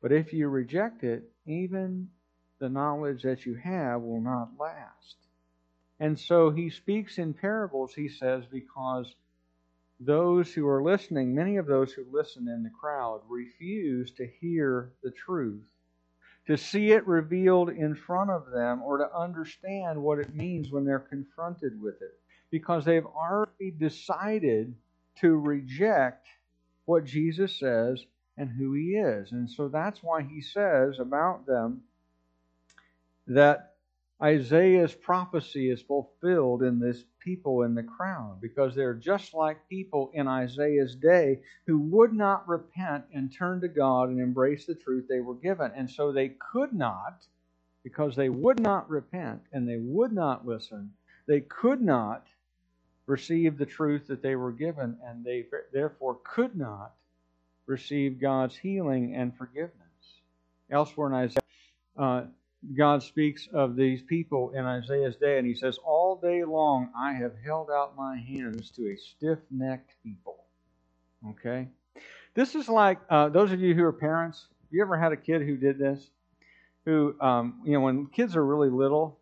But 0.02 0.12
if 0.12 0.34
you 0.34 0.48
reject 0.50 1.04
it, 1.04 1.24
even 1.46 2.10
the 2.60 2.70
knowledge 2.70 3.24
that 3.24 3.46
you 3.46 3.56
have 3.56 4.02
will 4.02 4.22
not 4.22 4.50
last. 4.60 5.16
And 6.00 6.20
so 6.20 6.50
he 6.50 6.70
speaks 6.70 7.18
in 7.18 7.34
parables, 7.34 7.94
he 7.94 8.10
says, 8.10 8.44
because 8.52 9.16
those 10.00 10.54
who 10.54 10.68
are 10.68 10.84
listening, 10.84 11.34
many 11.34 11.58
of 11.58 11.66
those 11.66 11.94
who 11.94 12.04
listen 12.12 12.48
in 12.48 12.64
the 12.64 12.70
crowd, 12.70 13.22
refuse 13.30 14.12
to 14.12 14.28
hear 14.42 14.92
the 15.02 15.12
truth, 15.12 15.64
to 16.48 16.58
see 16.58 16.92
it 16.92 17.08
revealed 17.08 17.70
in 17.70 17.96
front 17.96 18.30
of 18.30 18.52
them, 18.52 18.82
or 18.82 18.98
to 18.98 19.16
understand 19.18 20.02
what 20.02 20.20
it 20.20 20.36
means 20.36 20.72
when 20.72 20.84
they're 20.84 21.00
confronted 21.00 21.82
with 21.82 22.02
it, 22.02 22.20
because 22.52 22.84
they've 22.84 23.06
already 23.06 23.72
decided 23.72 24.76
to 25.22 25.38
reject 25.38 26.28
what 26.86 27.06
Jesus 27.06 27.58
says 27.60 28.06
and 28.38 28.50
who 28.50 28.74
he 28.74 28.96
is. 28.96 29.32
And 29.32 29.50
so 29.50 29.68
that's 29.68 30.02
why 30.02 30.24
he 30.24 30.42
says 30.42 31.00
about 31.00 31.46
them 31.46 31.82
that 33.28 33.74
Isaiah's 34.22 34.94
prophecy 34.94 35.70
is 35.70 35.82
fulfilled 35.82 36.64
in 36.64 36.80
this 36.80 37.04
people 37.20 37.64
in 37.64 37.76
the 37.76 37.84
crowd 37.84 38.40
because 38.42 38.74
they're 38.74 38.94
just 38.94 39.34
like 39.34 39.68
people 39.70 40.12
in 40.14 40.28
Isaiah's 40.28 40.96
day 40.96 41.40
who 41.68 41.80
would 41.80 42.14
not 42.14 42.48
repent 42.48 43.06
and 43.14 43.34
turn 43.34 43.60
to 43.62 43.68
God 43.68 44.10
and 44.10 44.20
embrace 44.20 44.66
the 44.66 44.76
truth 44.76 45.08
they 45.10 45.20
were 45.20 45.36
given. 45.36 45.72
And 45.76 45.90
so 45.90 46.12
they 46.12 46.30
could 46.30 46.74
not, 46.74 47.26
because 47.84 48.16
they 48.16 48.30
would 48.30 48.62
not 48.62 48.90
repent 48.90 49.42
and 49.52 49.68
they 49.68 49.78
would 49.78 50.14
not 50.14 50.48
listen, 50.48 50.92
they 51.28 51.42
could 51.42 51.82
not 51.82 52.28
receive 53.06 53.58
the 53.58 53.66
truth 53.66 54.08
that 54.08 54.22
they 54.22 54.36
were 54.36 54.52
given, 54.52 54.98
and 55.06 55.24
they 55.24 55.46
therefore 55.72 56.20
could 56.24 56.56
not 56.56 56.94
receive 57.66 58.20
God's 58.20 58.56
healing 58.56 59.16
and 59.16 59.36
forgiveness. 59.38 59.72
Elsewhere 60.70 61.10
in 61.10 61.14
Isaiah, 61.14 61.40
uh, 61.98 62.24
God 62.76 63.04
speaks 63.04 63.48
of 63.54 63.76
these 63.76 64.02
people 64.02 64.52
in 64.52 64.66
Isaiah's 64.66 65.18
day, 65.18 65.38
and 65.38 65.46
he 65.46 65.54
says, 65.54 65.78
All 65.84 66.16
day 66.16 66.44
long 66.44 66.90
I 66.98 67.14
have 67.14 67.34
held 67.46 67.70
out 67.70 67.98
my 67.98 68.18
hands 68.18 68.72
to 68.72 68.88
a 68.88 68.96
stiff 68.96 69.40
necked 69.52 69.92
people. 70.02 70.38
Okay? 71.30 71.68
This 72.34 72.56
is 72.56 72.70
like 72.70 73.00
uh, 73.10 73.30
those 73.30 73.52
of 73.52 73.60
you 73.60 73.76
who 73.76 73.84
are 73.84 73.94
parents, 73.94 74.48
have 74.62 74.74
you 74.74 74.82
ever 74.82 74.98
had 74.98 75.12
a 75.12 75.18
kid 75.18 75.42
who 75.42 75.58
did 75.58 75.78
this? 75.78 76.10
Who, 76.86 77.16
um, 77.22 77.62
you 77.66 77.74
know, 77.74 77.82
when 77.82 78.08
kids 78.08 78.36
are 78.36 78.46
really 78.46 78.70
little, 78.70 79.20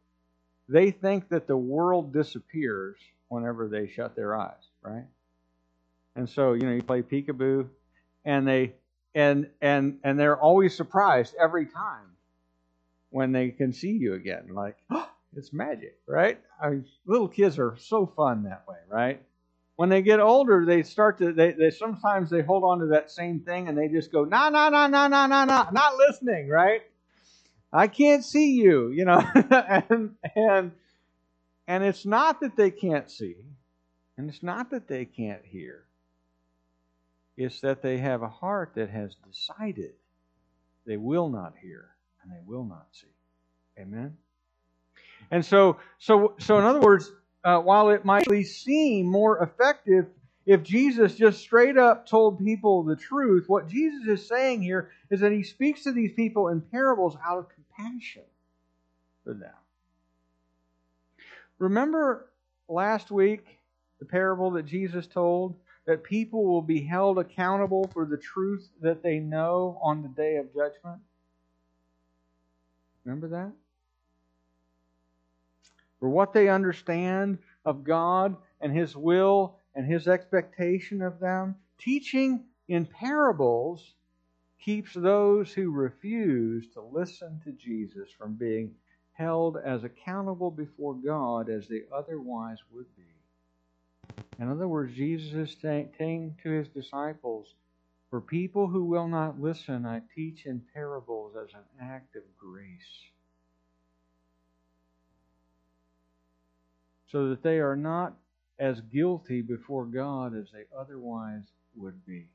they 0.70 0.92
think 0.92 1.30
that 1.30 1.48
the 1.48 1.58
world 1.58 2.14
disappears 2.14 2.98
whenever 3.32 3.70
they 3.70 3.88
shut 3.88 4.14
their 4.14 4.36
eyes, 4.36 4.70
right? 4.82 5.06
And 6.16 6.30
so, 6.30 6.52
you 6.54 6.64
know, 6.64 6.74
you 6.74 6.84
play 6.84 7.02
peekaboo, 7.02 7.70
and 8.26 8.46
they 8.46 8.74
and 9.16 9.50
and 9.62 10.00
and 10.04 10.20
they're 10.20 10.38
always 10.38 10.76
surprised 10.76 11.34
every 11.40 11.66
time 11.66 12.12
when 13.10 13.32
they 13.32 13.50
can 13.50 13.72
see 13.72 13.92
you 13.92 14.16
again. 14.16 14.50
Like, 14.54 14.76
oh, 14.90 15.10
it's 15.36 15.54
magic, 15.54 15.98
right? 16.06 16.40
I 16.62 16.82
little 17.06 17.30
kids 17.30 17.58
are 17.58 17.78
so 17.80 18.06
fun 18.06 18.44
that 18.44 18.66
way, 18.68 18.78
right? 18.90 19.24
When 19.78 19.88
they 19.88 20.02
get 20.02 20.20
older, 20.20 20.66
they 20.66 20.84
start 20.84 21.18
to 21.20 21.32
they, 21.32 21.54
they 21.54 21.72
sometimes 21.72 22.30
they 22.30 22.42
hold 22.42 22.66
on 22.66 22.80
to 22.80 22.88
that 22.88 23.10
same 23.10 23.40
thing 23.40 23.70
and 23.70 23.78
they 23.78 23.88
just 23.88 24.12
go, 24.12 24.26
nah, 24.26 24.50
nah, 24.50 24.70
nah, 24.70 24.88
nah, 24.88 25.08
nah, 25.08 25.28
nah, 25.28 25.46
nah, 25.46 25.70
not 25.72 25.96
listening, 25.96 26.50
right? 26.50 26.82
I 27.72 27.88
can't 27.88 28.26
see 28.26 28.52
you, 28.52 28.90
you 28.90 29.06
know, 29.06 29.24
and 29.90 30.16
and 30.36 30.72
and 31.72 31.86
it's 31.86 32.06
not 32.06 32.42
that 32.42 32.58
they 32.58 32.70
can't 32.70 33.10
see, 33.10 33.38
and 34.18 34.30
it's 34.30 34.44
not 34.44 34.72
that 34.72 34.90
they 34.90 35.06
can't 35.06 35.46
hear. 35.46 35.86
It's 37.38 37.62
that 37.62 37.82
they 37.82 37.98
have 38.00 38.24
a 38.24 38.28
heart 38.28 38.74
that 38.76 38.90
has 38.90 39.16
decided 39.26 39.94
they 40.86 40.98
will 40.98 41.30
not 41.30 41.54
hear 41.62 41.92
and 42.22 42.30
they 42.30 42.42
will 42.46 42.66
not 42.66 42.88
see. 42.92 43.08
Amen. 43.80 44.18
And 45.32 45.46
so, 45.46 45.78
so, 45.98 46.34
so 46.40 46.60
in 46.60 46.66
other 46.66 46.82
words, 46.82 47.10
uh, 47.46 47.60
while 47.60 47.92
it 47.92 48.04
might 48.04 48.30
seem 48.44 49.06
more 49.06 49.42
effective 49.42 50.08
if 50.46 50.64
Jesus 50.64 51.16
just 51.16 51.40
straight 51.40 51.78
up 51.78 52.06
told 52.06 52.44
people 52.44 52.84
the 52.84 52.98
truth, 52.98 53.46
what 53.48 53.70
Jesus 53.70 54.06
is 54.10 54.28
saying 54.28 54.62
here 54.62 54.92
is 55.10 55.22
that 55.22 55.32
he 55.32 55.44
speaks 55.44 55.84
to 55.84 55.94
these 55.94 56.12
people 56.12 56.50
in 56.50 56.60
parables 56.60 57.16
out 57.26 57.38
of 57.38 57.48
compassion 57.48 58.24
for 59.24 59.34
them. 59.34 59.54
Remember 61.62 62.26
last 62.68 63.12
week 63.12 63.46
the 64.00 64.06
parable 64.06 64.50
that 64.52 64.66
Jesus 64.66 65.06
told 65.06 65.56
that 65.86 66.04
people 66.04 66.44
will 66.44 66.64
be 66.64 66.82
held 66.82 67.20
accountable 67.20 67.88
for 67.94 68.04
the 68.04 68.18
truth 68.18 68.68
that 68.82 69.04
they 69.04 69.20
know 69.20 69.80
on 69.84 70.02
the 70.02 70.08
day 70.08 70.38
of 70.38 70.48
judgment? 70.48 71.00
Remember 73.06 73.28
that? 73.28 73.52
For 76.00 76.10
what 76.10 76.34
they 76.34 76.50
understand 76.50 77.38
of 77.64 77.84
God 77.84 78.38
and 78.60 78.76
His 78.76 78.96
will 78.96 79.56
and 79.76 79.86
His 79.86 80.08
expectation 80.08 81.04
of 81.04 81.20
them, 81.20 81.58
teaching 81.78 82.44
in 82.70 82.88
parables 82.88 83.94
keeps 84.66 84.96
those 84.96 85.54
who 85.54 85.70
refuse 85.70 86.68
to 86.74 86.82
listen 86.82 87.40
to 87.44 87.52
Jesus 87.52 88.10
from 88.18 88.34
being 88.34 88.74
held 89.22 89.58
as 89.58 89.84
accountable 89.84 90.50
before 90.50 90.96
God 90.96 91.50
as 91.50 91.68
they 91.68 91.82
otherwise 91.94 92.58
would 92.74 92.88
be. 92.98 93.04
In 94.40 94.50
other 94.50 94.68
words, 94.68 94.96
Jesus 94.96 95.52
is 95.52 95.58
saying 95.62 96.36
to 96.42 96.50
his 96.50 96.68
disciples, 96.70 97.54
For 98.10 98.20
people 98.20 98.68
who 98.68 98.84
will 98.84 99.08
not 99.08 99.40
listen, 99.40 99.86
I 99.86 100.02
teach 100.16 100.46
in 100.46 100.64
parables 100.74 101.36
as 101.42 101.54
an 101.54 101.86
act 101.88 102.16
of 102.16 102.24
grace. 102.38 102.72
So 107.12 107.30
that 107.30 107.44
they 107.44 107.60
are 107.60 107.76
not 107.76 108.16
as 108.58 108.82
guilty 108.82 109.42
before 109.42 109.86
God 109.86 110.36
as 110.36 110.48
they 110.52 110.64
otherwise 110.76 111.44
would 111.76 112.06
be. 112.06 112.28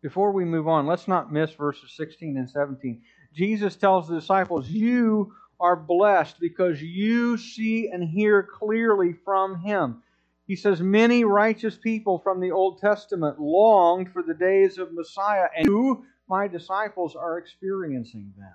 Before 0.00 0.30
we 0.32 0.44
move 0.44 0.68
on, 0.68 0.86
let's 0.86 1.08
not 1.08 1.32
miss 1.32 1.52
verses 1.52 1.92
16 1.96 2.36
and 2.36 2.48
17. 2.48 3.02
Jesus 3.34 3.76
tells 3.76 4.08
the 4.08 4.16
disciples, 4.20 4.68
You 4.68 5.34
are 5.60 5.76
blessed 5.76 6.40
because 6.40 6.82
you 6.82 7.36
see 7.36 7.88
and 7.88 8.02
hear 8.02 8.42
clearly 8.42 9.14
from 9.24 9.60
him. 9.60 10.02
He 10.46 10.56
says, 10.56 10.80
Many 10.80 11.24
righteous 11.24 11.76
people 11.76 12.18
from 12.18 12.40
the 12.40 12.52
Old 12.52 12.78
Testament 12.78 13.40
longed 13.40 14.12
for 14.12 14.22
the 14.22 14.34
days 14.34 14.78
of 14.78 14.92
Messiah, 14.92 15.48
and 15.56 15.66
you, 15.66 16.04
my 16.28 16.48
disciples, 16.48 17.14
are 17.16 17.38
experiencing 17.38 18.32
them. 18.38 18.54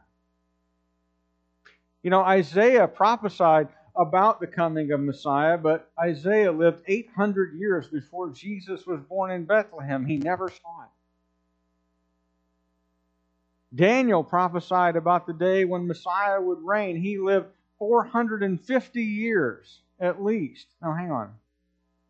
You 2.01 2.09
know, 2.09 2.21
Isaiah 2.21 2.87
prophesied 2.87 3.69
about 3.95 4.39
the 4.39 4.47
coming 4.47 4.91
of 4.91 4.99
Messiah, 4.99 5.57
but 5.57 5.91
Isaiah 5.99 6.51
lived 6.51 6.81
800 6.87 7.53
years 7.53 7.87
before 7.87 8.31
Jesus 8.31 8.87
was 8.87 8.99
born 9.01 9.31
in 9.31 9.45
Bethlehem. 9.45 10.05
He 10.05 10.17
never 10.17 10.49
saw 10.49 10.83
it. 10.83 10.89
Daniel 13.73 14.23
prophesied 14.23 14.95
about 14.95 15.25
the 15.25 15.33
day 15.33 15.65
when 15.65 15.87
Messiah 15.87 16.39
would 16.39 16.59
reign. 16.61 16.95
He 17.01 17.17
lived 17.17 17.47
450 17.79 19.01
years 19.01 19.79
at 19.99 20.23
least. 20.23 20.67
Now, 20.81 20.93
hang 20.93 21.11
on. 21.11 21.31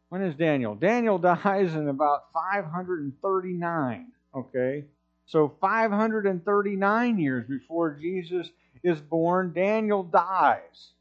When 0.10 0.22
is 0.22 0.36
Daniel? 0.36 0.76
Daniel 0.76 1.18
dies 1.20 1.74
in 1.74 1.88
about 1.88 2.32
539, 2.34 4.08
okay? 4.36 4.86
So 5.26 5.56
539 5.62 7.20
years 7.20 7.48
before 7.48 7.98
Jesus 8.00 8.50
is 8.84 9.00
born, 9.00 9.54
Daniel 9.54 10.04
dies. 10.04 10.92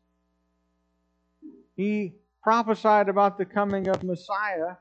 He 1.77 2.15
prophesied 2.43 3.09
about 3.09 3.39
the 3.39 3.45
coming 3.45 3.89
of 3.89 4.03
Messiah, 4.05 4.77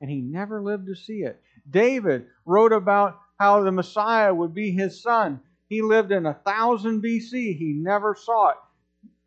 and 0.00 0.10
he 0.10 0.20
never 0.20 0.62
lived 0.62 0.86
to 0.86 0.94
see 0.94 1.22
it. 1.22 1.40
David 1.70 2.26
wrote 2.44 2.72
about 2.72 3.20
how 3.38 3.62
the 3.62 3.72
Messiah 3.72 4.34
would 4.34 4.54
be 4.54 4.70
his 4.70 5.02
son. 5.02 5.40
He 5.68 5.82
lived 5.82 6.12
in 6.12 6.24
1000 6.24 7.02
BC. 7.02 7.56
He 7.56 7.72
never 7.72 8.14
saw 8.14 8.50
it. 8.50 8.56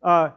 Uh, 0.02 0.30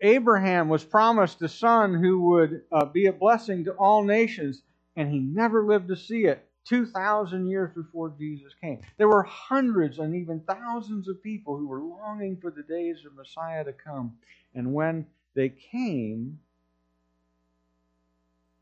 Abraham 0.00 0.68
was 0.68 0.84
promised 0.84 1.42
a 1.42 1.48
son 1.48 1.94
who 1.94 2.20
would 2.30 2.62
uh, 2.72 2.84
be 2.86 3.06
a 3.06 3.12
blessing 3.12 3.64
to 3.64 3.72
all 3.72 4.02
nations, 4.02 4.62
and 4.96 5.10
he 5.10 5.18
never 5.20 5.64
lived 5.64 5.88
to 5.88 5.96
see 5.96 6.24
it. 6.24 6.46
2,000 6.64 7.48
years 7.48 7.70
before 7.74 8.14
Jesus 8.18 8.52
came. 8.60 8.80
There 8.96 9.08
were 9.08 9.24
hundreds 9.24 9.98
and 9.98 10.14
even 10.14 10.40
thousands 10.40 11.08
of 11.08 11.22
people 11.22 11.56
who 11.56 11.66
were 11.66 11.82
longing 11.82 12.36
for 12.36 12.50
the 12.50 12.62
days 12.62 13.04
of 13.04 13.14
Messiah 13.14 13.64
to 13.64 13.72
come. 13.72 14.14
And 14.54 14.72
when 14.72 15.06
they 15.34 15.48
came, 15.48 16.38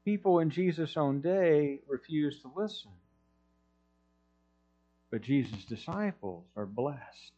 people 0.04 0.38
in 0.38 0.50
Jesus' 0.50 0.96
own 0.96 1.20
day 1.20 1.80
refused 1.86 2.42
to 2.42 2.50
listen. 2.56 2.90
But 5.10 5.22
Jesus' 5.22 5.64
disciples 5.64 6.44
are 6.56 6.66
blessed 6.66 7.32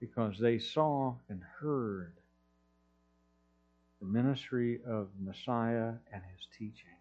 because 0.00 0.38
they 0.38 0.58
saw 0.58 1.14
and 1.28 1.42
heard 1.60 2.14
the 4.00 4.06
ministry 4.06 4.80
of 4.86 5.08
Messiah 5.20 5.94
and 6.12 6.22
his 6.34 6.46
teaching. 6.56 6.96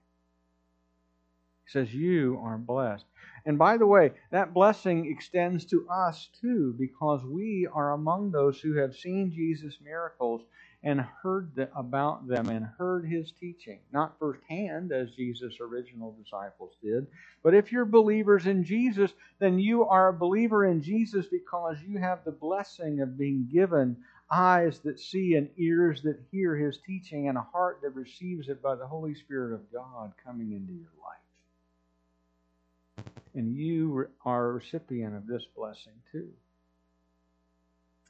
He 1.65 1.71
says, 1.71 1.93
You 1.93 2.39
are 2.43 2.57
blessed. 2.57 3.05
And 3.45 3.57
by 3.57 3.77
the 3.77 3.87
way, 3.87 4.11
that 4.31 4.53
blessing 4.53 5.09
extends 5.11 5.65
to 5.65 5.87
us 5.89 6.29
too, 6.41 6.75
because 6.77 7.23
we 7.23 7.67
are 7.71 7.93
among 7.93 8.31
those 8.31 8.59
who 8.59 8.73
have 8.75 8.95
seen 8.95 9.31
Jesus' 9.31 9.77
miracles 9.83 10.41
and 10.88 11.01
heard 11.01 11.53
the, 11.53 11.70
about 11.77 12.25
them 12.29 12.48
and 12.48 12.65
heard 12.65 13.06
his 13.06 13.34
teaching. 13.41 13.77
Not 13.91 14.17
firsthand, 14.17 14.94
as 14.94 15.12
Jesus' 15.12 15.60
original 15.60 16.15
disciples 16.24 16.75
did, 16.82 17.08
but 17.44 17.53
if 17.53 17.74
you're 17.74 17.84
believers 17.84 18.48
in 18.48 18.63
Jesus, 18.63 19.12
then 19.39 19.60
you 19.60 19.84
are 19.84 20.08
a 20.08 20.13
believer 20.13 20.63
in 20.63 20.82
Jesus 20.82 21.25
because 21.25 21.75
you 21.86 21.98
have 21.98 22.24
the 22.24 22.32
blessing 22.32 23.01
of 23.01 23.17
being 23.17 23.50
given 23.51 23.98
eyes 24.32 24.79
that 24.79 24.98
see 24.98 25.36
and 25.36 25.50
ears 25.58 26.01
that 26.03 26.24
hear 26.32 26.56
his 26.56 26.77
teaching 26.86 27.27
and 27.27 27.38
a 27.38 27.41
heart 27.41 27.79
that 27.84 27.89
receives 27.89 28.48
it 28.48 28.62
by 28.62 28.75
the 28.75 28.88
Holy 28.88 29.13
Spirit 29.13 29.53
of 29.53 29.70
God 29.74 30.13
coming 30.25 30.53
into 30.53 30.72
your 30.72 30.94
life. 31.03 31.17
And 33.36 33.53
you 33.53 34.08
are 34.24 34.46
a 34.48 34.53
recipient 34.53 35.17
of 35.17 35.27
this 35.27 35.44
blessing 35.53 35.94
too. 36.13 36.29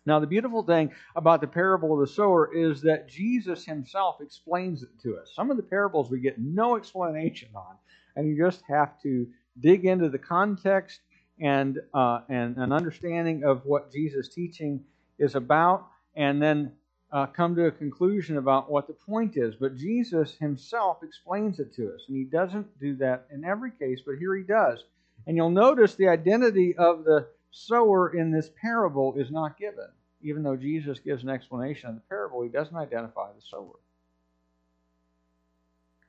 Now, 0.08 0.22
the 0.22 0.26
beautiful 0.26 0.64
thing 0.64 0.94
about 1.18 1.42
the 1.42 1.48
parable 1.48 1.94
of 1.94 2.00
the 2.00 2.08
sower 2.14 2.50
is 2.56 2.82
that 2.84 3.10
Jesus 3.10 3.66
himself 3.66 4.22
explains 4.22 4.82
it 4.82 4.90
to 5.04 5.18
us. 5.18 5.34
Some 5.36 5.52
of 5.52 5.58
the 5.58 5.64
parables 5.64 6.10
we 6.10 6.22
get 6.22 6.40
no 6.40 6.78
explanation 6.78 7.50
on, 7.54 7.76
and 8.16 8.26
you 8.26 8.38
just 8.38 8.64
have 8.70 9.02
to 9.02 9.28
dig 9.60 9.84
into 9.84 10.08
the 10.08 10.18
context 10.18 11.02
and, 11.42 11.80
uh, 11.94 12.22
and 12.30 12.56
an 12.56 12.72
understanding 12.72 13.44
of 13.44 13.66
what 13.66 13.92
Jesus' 13.92 14.30
teaching 14.34 14.86
is 15.20 15.36
about, 15.36 15.86
and 16.16 16.42
then 16.42 16.72
uh, 17.12 17.26
come 17.26 17.54
to 17.56 17.66
a 17.66 17.72
conclusion 17.72 18.38
about 18.38 18.72
what 18.72 18.88
the 18.88 18.94
point 18.94 19.36
is. 19.36 19.56
But 19.56 19.76
Jesus 19.76 20.36
himself 20.40 21.00
explains 21.04 21.60
it 21.60 21.74
to 21.76 21.94
us, 21.94 22.06
and 22.08 22.16
he 22.16 22.24
doesn't 22.24 22.80
do 22.80 22.96
that 22.96 23.28
in 23.30 23.44
every 23.44 23.72
case, 23.72 24.00
but 24.06 24.16
here 24.20 24.34
he 24.38 24.44
does. 24.44 24.86
And 25.26 25.36
you'll 25.36 25.50
notice 25.50 25.96
the 25.96 26.08
identity 26.08 26.78
of 26.78 27.04
the 27.04 27.28
sower 27.52 28.16
in 28.16 28.32
this 28.32 28.50
parable 28.62 29.16
is 29.18 29.32
not 29.32 29.58
given. 29.58 29.88
Even 30.22 30.44
though 30.44 30.56
Jesus 30.56 31.00
gives 31.00 31.24
an 31.24 31.30
explanation 31.30 31.90
of 31.90 31.96
the 31.96 32.02
parable, 32.02 32.42
he 32.42 32.50
doesn't 32.50 32.76
identify 32.76 33.32
the 33.34 33.42
sower. 33.42 33.76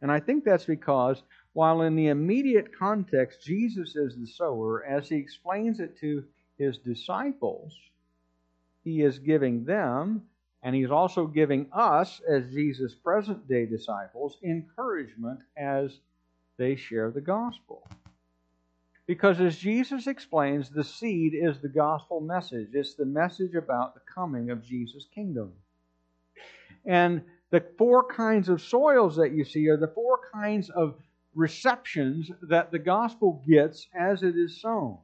And 0.01 0.11
I 0.11 0.21
think 0.21 0.45
that's 0.45 0.65
because 0.65 1.23
while 1.53 1.83
in 1.83 1.97
the 1.97 2.09
immediate 2.09 2.77
context 2.79 3.43
Jesus 3.43 3.97
is 3.97 4.17
the 4.17 4.27
sower, 4.27 4.85
as 4.85 5.09
he 5.09 5.17
explains 5.17 5.81
it 5.81 5.99
to 6.01 6.25
his 6.57 6.79
disciples, 6.79 7.75
he 8.85 9.03
is 9.03 9.19
giving 9.19 9.65
them, 9.65 10.23
and 10.63 10.75
he's 10.75 10.91
also 10.91 11.27
giving 11.27 11.67
us, 11.73 12.21
as 12.29 12.51
Jesus' 12.51 12.95
present 12.95 13.49
day 13.49 13.67
disciples, 13.67 14.39
encouragement 14.43 15.41
as 15.57 15.99
they 16.57 16.77
share 16.77 17.11
the 17.11 17.21
gospel. 17.21 17.87
Because 19.09 19.41
as 19.41 19.57
Jesus 19.57 20.07
explains, 20.07 20.69
the 20.69 20.85
seed 20.85 21.33
is 21.35 21.59
the 21.59 21.69
gospel 21.69 22.21
message. 22.21 22.69
It's 22.75 22.93
the 22.93 23.07
message 23.07 23.55
about 23.55 23.95
the 23.95 24.03
coming 24.03 24.51
of 24.51 24.63
Jesus' 24.63 25.09
kingdom. 25.15 25.55
And 26.85 27.23
the 27.51 27.65
four 27.79 28.05
kinds 28.05 28.51
of 28.51 28.61
soils 28.61 29.17
that 29.17 29.33
you 29.33 29.47
see 29.47 29.67
are 29.71 29.79
the 29.79 29.89
four 29.89 30.21
kinds 30.31 30.69
of 30.69 30.95
receptions 31.35 32.31
that 32.43 32.71
the 32.71 32.79
gospel 32.79 33.43
gets 33.49 33.89
as 33.99 34.23
it 34.23 34.37
is 34.37 34.61
sown. 34.61 34.99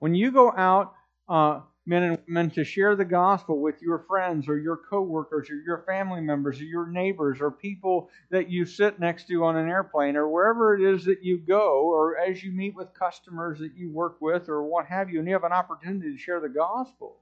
When 0.00 0.16
you 0.16 0.32
go 0.32 0.52
out 0.56 0.94
uh, 1.28 1.60
men 1.90 2.04
and 2.04 2.18
women 2.28 2.50
to 2.50 2.62
share 2.62 2.94
the 2.94 3.04
gospel 3.04 3.60
with 3.60 3.82
your 3.82 3.98
friends 3.98 4.48
or 4.48 4.56
your 4.56 4.76
coworkers 4.76 5.50
or 5.50 5.56
your 5.56 5.82
family 5.86 6.20
members 6.20 6.60
or 6.60 6.64
your 6.64 6.86
neighbors 6.86 7.38
or 7.40 7.50
people 7.50 8.08
that 8.30 8.48
you 8.48 8.64
sit 8.64 9.00
next 9.00 9.26
to 9.26 9.44
on 9.44 9.56
an 9.56 9.68
airplane 9.68 10.16
or 10.16 10.28
wherever 10.28 10.74
it 10.76 10.82
is 10.82 11.04
that 11.04 11.24
you 11.24 11.36
go 11.36 11.82
or 11.82 12.16
as 12.16 12.44
you 12.44 12.52
meet 12.52 12.76
with 12.76 12.94
customers 12.94 13.58
that 13.58 13.76
you 13.76 13.90
work 13.90 14.16
with 14.20 14.48
or 14.48 14.62
what 14.62 14.86
have 14.86 15.10
you 15.10 15.18
and 15.18 15.26
you 15.26 15.34
have 15.34 15.42
an 15.42 15.52
opportunity 15.52 16.12
to 16.12 16.16
share 16.16 16.40
the 16.40 16.48
gospel 16.48 17.16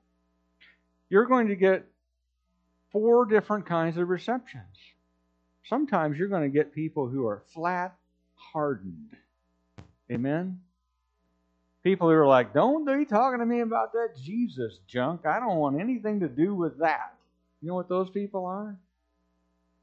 you're 1.08 1.24
going 1.24 1.48
to 1.48 1.56
get 1.56 1.86
four 2.92 3.24
different 3.24 3.64
kinds 3.64 3.96
of 3.96 4.08
receptions. 4.08 4.76
Sometimes 5.64 6.18
you're 6.18 6.28
going 6.28 6.42
to 6.42 6.54
get 6.54 6.74
people 6.74 7.08
who 7.08 7.26
are 7.26 7.42
flat 7.54 7.96
hardened 8.52 9.16
amen 10.10 10.60
People 11.88 12.10
who 12.10 12.14
are 12.16 12.26
like, 12.26 12.52
don't 12.52 12.84
be 12.84 13.06
talking 13.06 13.38
to 13.38 13.46
me 13.46 13.60
about 13.60 13.94
that 13.94 14.10
Jesus 14.22 14.78
junk. 14.86 15.24
I 15.24 15.40
don't 15.40 15.56
want 15.56 15.80
anything 15.80 16.20
to 16.20 16.28
do 16.28 16.54
with 16.54 16.80
that. 16.80 17.14
You 17.62 17.68
know 17.68 17.74
what 17.76 17.88
those 17.88 18.10
people 18.10 18.44
are? 18.44 18.76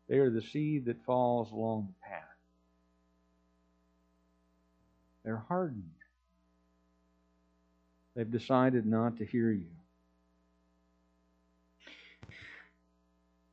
They 0.08 0.20
are 0.20 0.30
the 0.30 0.44
seed 0.44 0.86
that 0.86 1.04
falls 1.04 1.52
along 1.52 1.88
the 1.88 2.08
path. 2.08 2.22
They're 5.24 5.44
hardened. 5.48 5.90
They've 8.16 8.30
decided 8.30 8.86
not 8.86 9.18
to 9.18 9.26
hear 9.26 9.50
you. 9.50 9.66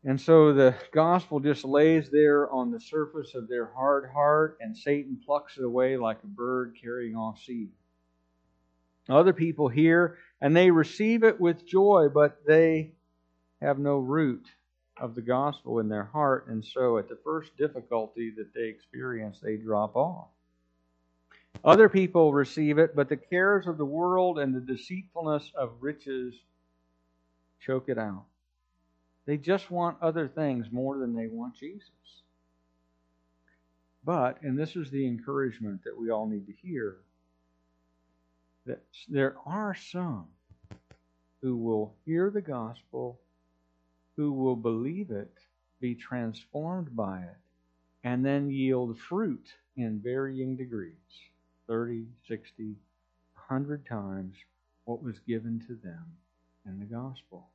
And 0.05 0.21
so 0.21 0.53
the 0.53 0.75
gospel 0.93 1.41
just 1.41 1.65
lays 1.65 2.11
there 2.11 2.51
on 2.51 2.71
the 2.71 2.81
surface 2.81 3.35
of 3.35 3.49
their 3.49 3.73
hard 3.75 4.11
heart, 4.13 4.59
and 4.61 4.77
Satan 4.77 5.19
plucks 5.25 5.57
it 5.57 5.65
away 5.65 5.97
like 5.97 6.19
a 6.23 6.27
bird 6.27 6.77
carrying 6.79 7.17
off 7.17 7.43
seed. 7.43 7.71
Other 9.09 9.33
people 9.33 9.69
hear 9.69 10.19
and 10.41 10.57
they 10.57 10.71
receive 10.71 11.23
it 11.23 11.41
with 11.41 11.67
joy, 11.67 12.09
but 12.13 12.45
they 12.47 12.93
have 13.61 13.79
no 13.79 13.99
root 13.99 14.47
of 14.97 15.15
the 15.15 15.23
gospel 15.23 15.79
in 15.79 15.89
their 15.89 16.05
heart, 16.05 16.49
and 16.49 16.65
so 16.65 16.99
at 16.99 17.09
the 17.09 17.19
first 17.25 17.57
difficulty 17.57 18.33
that 18.37 18.53
they 18.55 18.65
experience, 18.65 19.39
they 19.41 19.57
drop 19.57 19.97
off. 19.97 20.29
Other 21.65 21.89
people 21.89 22.33
receive 22.33 22.79
it, 22.79 22.95
but 22.97 23.09
the 23.09 23.17
cares 23.17 23.67
of 23.67 23.79
the 23.79 23.85
world 23.85 24.39
and 24.39 24.55
the 24.55 24.61
deceitfulness 24.61 25.53
of 25.55 25.73
riches 25.81 26.35
choke 27.61 27.89
it 27.89 27.99
out. 27.99 28.25
They 29.27 29.37
just 29.37 29.71
want 29.71 30.03
other 30.03 30.27
things 30.27 30.67
more 30.73 30.99
than 30.99 31.15
they 31.15 31.29
want 31.29 31.55
Jesus. 31.55 31.89
But, 34.05 34.43
and 34.43 34.59
this 34.59 34.75
is 34.75 34.91
the 34.91 35.07
encouragement 35.07 35.85
that 35.85 35.97
we 35.97 36.11
all 36.11 36.27
need 36.27 36.47
to 36.47 36.53
hear, 36.53 36.97
that 38.67 38.83
there 39.09 39.37
are 39.47 39.75
some 39.75 40.27
who 41.41 41.57
will 41.57 41.95
hear 42.05 42.31
the 42.31 42.41
gospel, 42.41 43.19
who 44.17 44.33
will 44.33 44.57
believe 44.57 45.11
it, 45.11 45.33
be 45.81 45.95
transformed 45.95 46.95
by 46.95 47.21
it, 47.21 47.37
and 48.05 48.25
then 48.25 48.51
yield 48.51 48.99
fruit 48.99 49.49
in 49.77 50.01
varying 50.01 50.57
degrees 50.57 50.93
30, 51.67 52.05
60, 52.29 52.77
100 53.49 53.87
times 53.87 54.37
what 54.85 55.03
was 55.03 55.19
given 55.27 55.61
to 55.67 55.75
them 55.75 56.05
in 56.67 56.79
the 56.79 56.85
gospel. 56.85 57.49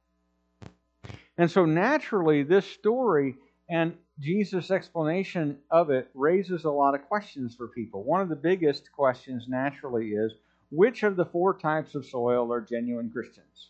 And 1.37 1.49
so 1.49 1.65
naturally, 1.65 2.43
this 2.43 2.65
story 2.65 3.35
and 3.69 3.95
Jesus' 4.19 4.71
explanation 4.71 5.57
of 5.69 5.89
it 5.89 6.09
raises 6.13 6.63
a 6.63 6.71
lot 6.71 6.95
of 6.95 7.07
questions 7.07 7.55
for 7.55 7.67
people. 7.67 8.03
One 8.03 8.21
of 8.21 8.29
the 8.29 8.35
biggest 8.35 8.91
questions 8.91 9.45
naturally 9.47 10.11
is 10.11 10.31
which 10.69 11.03
of 11.03 11.15
the 11.15 11.25
four 11.25 11.57
types 11.57 11.95
of 11.95 12.05
soil 12.05 12.51
are 12.51 12.61
genuine 12.61 13.09
Christians? 13.09 13.69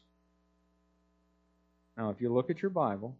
Now, 1.97 2.09
if 2.09 2.21
you 2.21 2.33
look 2.33 2.49
at 2.49 2.61
your 2.61 2.71
Bible, 2.71 3.15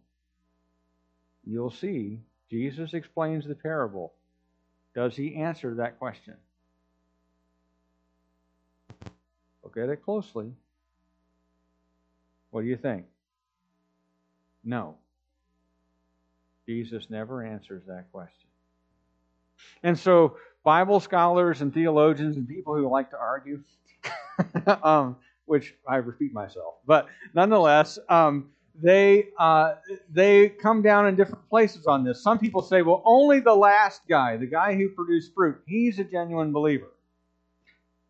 you'll 1.44 1.70
see 1.70 2.20
Jesus 2.50 2.94
explains 2.94 3.46
the 3.46 3.54
parable. 3.54 4.12
Does 4.94 5.16
he 5.16 5.36
answer 5.36 5.74
that 5.74 5.98
question? 5.98 6.34
Look 9.62 9.76
at 9.76 9.88
it 9.88 10.02
closely. 10.02 10.52
What 12.50 12.62
do 12.62 12.66
you 12.66 12.76
think? 12.76 13.04
No. 14.64 14.96
Jesus 16.66 17.10
never 17.10 17.44
answers 17.44 17.82
that 17.86 18.10
question. 18.12 18.47
And 19.82 19.98
so, 19.98 20.36
Bible 20.64 21.00
scholars 21.00 21.62
and 21.62 21.72
theologians 21.72 22.36
and 22.36 22.46
people 22.48 22.76
who 22.76 22.88
like 22.90 23.10
to 23.10 23.18
argue, 23.18 23.62
um, 24.82 25.16
which 25.46 25.74
I 25.86 25.96
repeat 25.96 26.32
myself, 26.32 26.74
but 26.86 27.06
nonetheless, 27.34 27.98
um, 28.08 28.50
they 28.80 29.28
uh, 29.38 29.74
they 30.10 30.50
come 30.50 30.82
down 30.82 31.06
in 31.08 31.16
different 31.16 31.48
places 31.48 31.86
on 31.86 32.04
this. 32.04 32.22
Some 32.22 32.38
people 32.38 32.62
say, 32.62 32.82
well, 32.82 33.02
only 33.04 33.40
the 33.40 33.54
last 33.54 34.02
guy, 34.08 34.36
the 34.36 34.46
guy 34.46 34.74
who 34.74 34.88
produced 34.90 35.34
fruit, 35.34 35.60
he's 35.66 35.98
a 35.98 36.04
genuine 36.04 36.52
believer. 36.52 36.88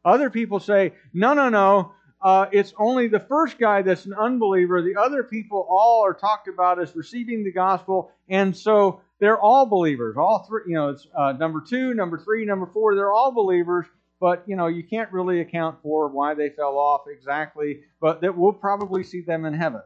Other 0.04 0.30
people 0.30 0.60
say, 0.60 0.92
no, 1.12 1.34
no, 1.34 1.48
no, 1.48 1.92
uh, 2.20 2.46
it's 2.50 2.74
only 2.78 3.06
the 3.06 3.20
first 3.20 3.58
guy 3.58 3.82
that's 3.82 4.06
an 4.06 4.14
unbeliever. 4.14 4.82
The 4.82 4.96
other 4.96 5.22
people 5.22 5.66
all 5.68 6.04
are 6.04 6.14
talked 6.14 6.48
about 6.48 6.80
as 6.80 6.96
receiving 6.96 7.44
the 7.44 7.52
gospel, 7.52 8.10
and 8.28 8.56
so 8.56 9.00
they're 9.20 9.38
all 9.38 9.66
believers. 9.66 10.16
All 10.16 10.44
three, 10.48 10.62
you 10.66 10.74
know, 10.74 10.88
it's 10.90 11.06
uh, 11.16 11.32
number 11.32 11.60
two, 11.60 11.94
number 11.94 12.18
three, 12.18 12.44
number 12.44 12.66
four. 12.66 12.96
They're 12.96 13.12
all 13.12 13.30
believers, 13.30 13.86
but 14.20 14.42
you 14.46 14.56
know, 14.56 14.66
you 14.66 14.82
can't 14.82 15.12
really 15.12 15.40
account 15.40 15.78
for 15.82 16.08
why 16.08 16.34
they 16.34 16.50
fell 16.50 16.76
off 16.76 17.02
exactly. 17.08 17.80
But 18.00 18.20
that 18.22 18.36
we'll 18.36 18.52
probably 18.52 19.04
see 19.04 19.20
them 19.20 19.44
in 19.44 19.54
heaven. 19.54 19.82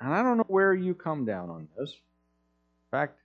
And 0.00 0.12
I 0.12 0.22
don't 0.24 0.38
know 0.38 0.46
where 0.48 0.74
you 0.74 0.94
come 0.94 1.24
down 1.24 1.50
on 1.50 1.68
this. 1.78 1.90
In 1.90 2.90
fact, 2.90 3.18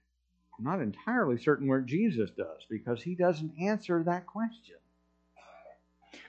I'm 0.56 0.64
not 0.64 0.80
entirely 0.80 1.38
certain 1.38 1.66
where 1.66 1.80
Jesus 1.80 2.30
does 2.30 2.64
because 2.70 3.02
he 3.02 3.16
doesn't 3.16 3.52
answer 3.60 4.04
that 4.04 4.26
question 4.26 4.76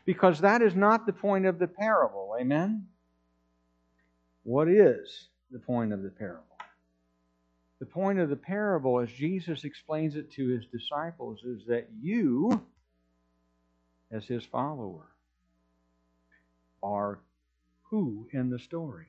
because 0.06 0.41
that 0.41 0.62
is 0.62 0.75
not 0.75 1.06
the 1.06 1.13
point 1.13 1.45
of 1.45 1.60
the 1.60 1.67
parable. 1.67 2.36
Amen? 2.39 2.88
What 4.43 4.67
is 4.67 5.28
the 5.52 5.60
point 5.60 5.93
of 5.93 6.02
the 6.02 6.10
parable? 6.10 6.43
The 7.80 7.86
point 7.86 8.19
of 8.19 8.30
the 8.30 8.36
parable, 8.36 8.99
as 8.99 9.10
Jesus 9.12 9.63
explains 9.63 10.15
it 10.15 10.32
to 10.34 10.47
his 10.47 10.65
disciples, 10.65 11.43
is 11.43 11.65
that 11.67 11.88
you, 12.02 12.62
as 14.12 14.25
his 14.25 14.43
follower, 14.43 15.08
are 16.84 17.19
who 17.84 18.28
in 18.34 18.49
the 18.49 18.60
story? 18.60 19.08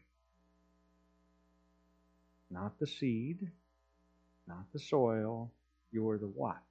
Not 2.50 2.78
the 2.78 2.86
seed, 2.86 3.50
not 4.46 4.64
the 4.72 4.78
soil. 4.78 5.50
You're 5.92 6.18
the 6.18 6.26
what? 6.26 6.62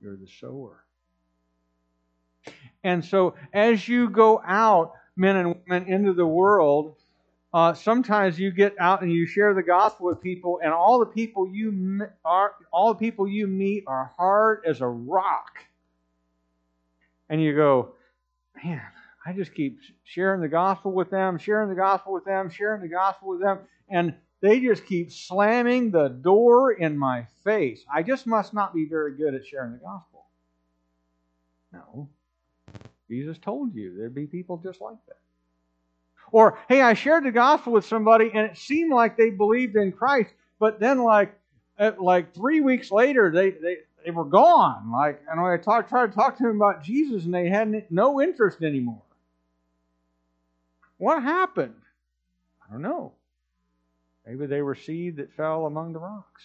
You're 0.00 0.16
the 0.16 0.28
sower. 0.40 0.84
And 2.84 3.04
so, 3.04 3.34
as 3.52 3.86
you 3.86 4.10
go 4.10 4.42
out, 4.44 4.92
men 5.16 5.36
and 5.36 5.60
women, 5.66 5.88
into 5.88 6.12
the 6.12 6.26
world, 6.26 6.96
uh, 7.54 7.74
sometimes 7.74 8.38
you 8.38 8.50
get 8.50 8.74
out 8.80 9.02
and 9.02 9.12
you 9.12 9.26
share 9.26 9.54
the 9.54 9.62
gospel 9.62 10.06
with 10.06 10.20
people, 10.20 10.60
and 10.62 10.72
all 10.72 10.98
the 10.98 11.06
people 11.06 11.46
you 11.46 12.06
are, 12.24 12.54
all 12.72 12.94
the 12.94 12.98
people 12.98 13.28
you 13.28 13.46
meet 13.46 13.84
are 13.86 14.12
hard 14.16 14.62
as 14.66 14.80
a 14.80 14.86
rock. 14.86 15.52
And 17.28 17.42
you 17.42 17.54
go, 17.54 17.94
man, 18.64 18.82
I 19.24 19.32
just 19.32 19.54
keep 19.54 19.78
sharing 20.04 20.40
the 20.40 20.48
gospel 20.48 20.92
with 20.92 21.10
them, 21.10 21.38
sharing 21.38 21.68
the 21.68 21.74
gospel 21.74 22.12
with 22.12 22.24
them, 22.24 22.50
sharing 22.50 22.80
the 22.80 22.88
gospel 22.88 23.28
with 23.28 23.40
them, 23.40 23.60
and 23.88 24.14
they 24.40 24.58
just 24.58 24.86
keep 24.86 25.12
slamming 25.12 25.90
the 25.90 26.08
door 26.08 26.72
in 26.72 26.98
my 26.98 27.26
face. 27.44 27.84
I 27.92 28.02
just 28.02 28.26
must 28.26 28.52
not 28.52 28.74
be 28.74 28.86
very 28.86 29.16
good 29.16 29.34
at 29.34 29.46
sharing 29.46 29.72
the 29.72 29.78
gospel. 29.78 30.26
No. 31.72 32.08
Jesus 33.12 33.36
told 33.36 33.74
you 33.74 33.94
there'd 33.94 34.14
be 34.14 34.26
people 34.26 34.56
just 34.56 34.80
like 34.80 34.96
that. 35.06 35.18
Or, 36.30 36.58
hey, 36.66 36.80
I 36.80 36.94
shared 36.94 37.24
the 37.24 37.30
gospel 37.30 37.74
with 37.74 37.84
somebody 37.84 38.30
and 38.32 38.46
it 38.50 38.56
seemed 38.56 38.90
like 38.90 39.18
they 39.18 39.28
believed 39.28 39.76
in 39.76 39.92
Christ, 39.92 40.32
but 40.58 40.80
then 40.80 41.02
like 41.02 41.38
uh, 41.78 41.92
like 42.00 42.32
three 42.32 42.62
weeks 42.62 42.90
later 42.90 43.30
they, 43.30 43.50
they, 43.50 43.76
they 44.02 44.10
were 44.12 44.24
gone. 44.24 44.90
Like, 44.90 45.20
and 45.30 45.38
I 45.38 45.58
talk, 45.58 45.90
tried 45.90 46.06
to 46.06 46.16
talk 46.16 46.38
to 46.38 46.44
them 46.44 46.56
about 46.56 46.82
Jesus 46.82 47.26
and 47.26 47.34
they 47.34 47.50
had 47.50 47.84
no 47.90 48.22
interest 48.22 48.62
anymore. 48.62 49.02
What 50.96 51.22
happened? 51.22 51.74
I 52.66 52.72
don't 52.72 52.80
know. 52.80 53.12
Maybe 54.26 54.46
they 54.46 54.62
were 54.62 54.74
seed 54.74 55.16
that 55.16 55.34
fell 55.34 55.66
among 55.66 55.92
the 55.92 55.98
rocks. 55.98 56.44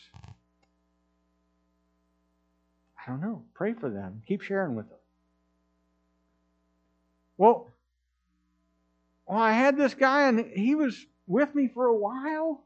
I 3.00 3.10
don't 3.10 3.22
know. 3.22 3.44
Pray 3.54 3.72
for 3.72 3.90
them. 3.90 4.22
Keep 4.28 4.42
sharing 4.42 4.76
with 4.76 4.90
them. 4.90 4.98
Well, 7.38 7.70
well, 9.28 9.40
I 9.40 9.52
had 9.52 9.78
this 9.78 9.94
guy 9.94 10.30
and 10.30 10.40
he 10.40 10.76
was 10.76 11.06
with 11.28 11.54
me 11.54 11.68
for 11.68 11.86
a 11.86 11.96
while. 11.96 12.64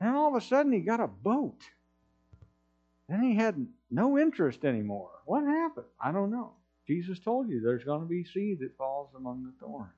And 0.00 0.14
all 0.14 0.36
of 0.36 0.42
a 0.42 0.44
sudden 0.44 0.72
he 0.72 0.80
got 0.80 1.00
a 1.00 1.06
boat. 1.06 1.60
Then 3.08 3.22
he 3.22 3.34
had 3.34 3.66
no 3.90 4.18
interest 4.18 4.64
anymore. 4.64 5.10
What 5.24 5.44
happened? 5.44 5.86
I 6.02 6.12
don't 6.12 6.30
know. 6.30 6.52
Jesus 6.86 7.18
told 7.18 7.48
you 7.48 7.60
there's 7.60 7.84
going 7.84 8.00
to 8.00 8.06
be 8.06 8.24
seed 8.24 8.60
that 8.60 8.76
falls 8.76 9.08
among 9.16 9.44
the 9.44 9.52
thorns. 9.64 9.90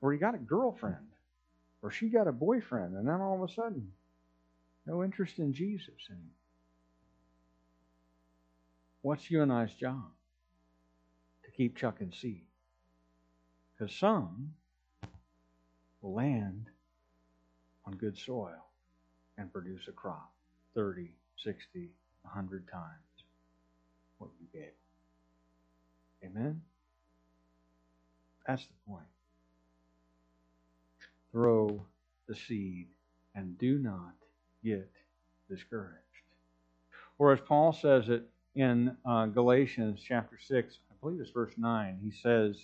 Or 0.00 0.12
he 0.12 0.18
got 0.18 0.34
a 0.34 0.38
girlfriend. 0.38 0.96
Or 1.82 1.90
she 1.90 2.08
got 2.08 2.28
a 2.28 2.32
boyfriend. 2.32 2.96
And 2.96 3.06
then 3.06 3.20
all 3.20 3.42
of 3.42 3.50
a 3.50 3.52
sudden, 3.52 3.92
no 4.86 5.02
interest 5.02 5.38
in 5.38 5.52
Jesus 5.52 6.08
anymore. 6.08 6.30
What's 9.06 9.30
you 9.30 9.40
and 9.40 9.52
I's 9.52 9.72
job? 9.72 10.02
To 11.44 11.50
keep 11.52 11.76
chucking 11.76 12.10
seed. 12.10 12.42
Because 13.78 13.94
some 13.94 14.54
will 16.02 16.12
land 16.12 16.66
on 17.84 17.92
good 17.92 18.18
soil 18.18 18.66
and 19.38 19.52
produce 19.52 19.86
a 19.86 19.92
crop 19.92 20.32
30, 20.74 21.12
60, 21.36 21.88
100 22.22 22.66
times 22.66 22.82
what 24.18 24.30
you 24.40 24.48
gave. 24.52 24.72
Amen? 26.24 26.60
That's 28.44 28.66
the 28.66 28.90
point. 28.90 29.06
Throw 31.30 31.80
the 32.26 32.34
seed 32.34 32.88
and 33.36 33.56
do 33.56 33.78
not 33.78 34.14
get 34.64 34.90
discouraged. 35.48 35.94
Or 37.20 37.32
as 37.32 37.38
Paul 37.38 37.72
says 37.72 38.08
it, 38.08 38.28
in 38.56 38.96
uh, 39.04 39.26
Galatians 39.26 40.00
chapter 40.02 40.38
6, 40.42 40.78
I 40.90 40.94
believe 41.00 41.20
it's 41.20 41.30
verse 41.30 41.52
9, 41.56 41.98
he 42.02 42.10
says, 42.10 42.56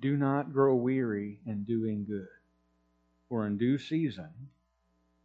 Do 0.00 0.16
not 0.16 0.52
grow 0.52 0.74
weary 0.74 1.40
in 1.46 1.64
doing 1.64 2.06
good, 2.08 2.26
for 3.28 3.46
in 3.46 3.58
due 3.58 3.78
season 3.78 4.30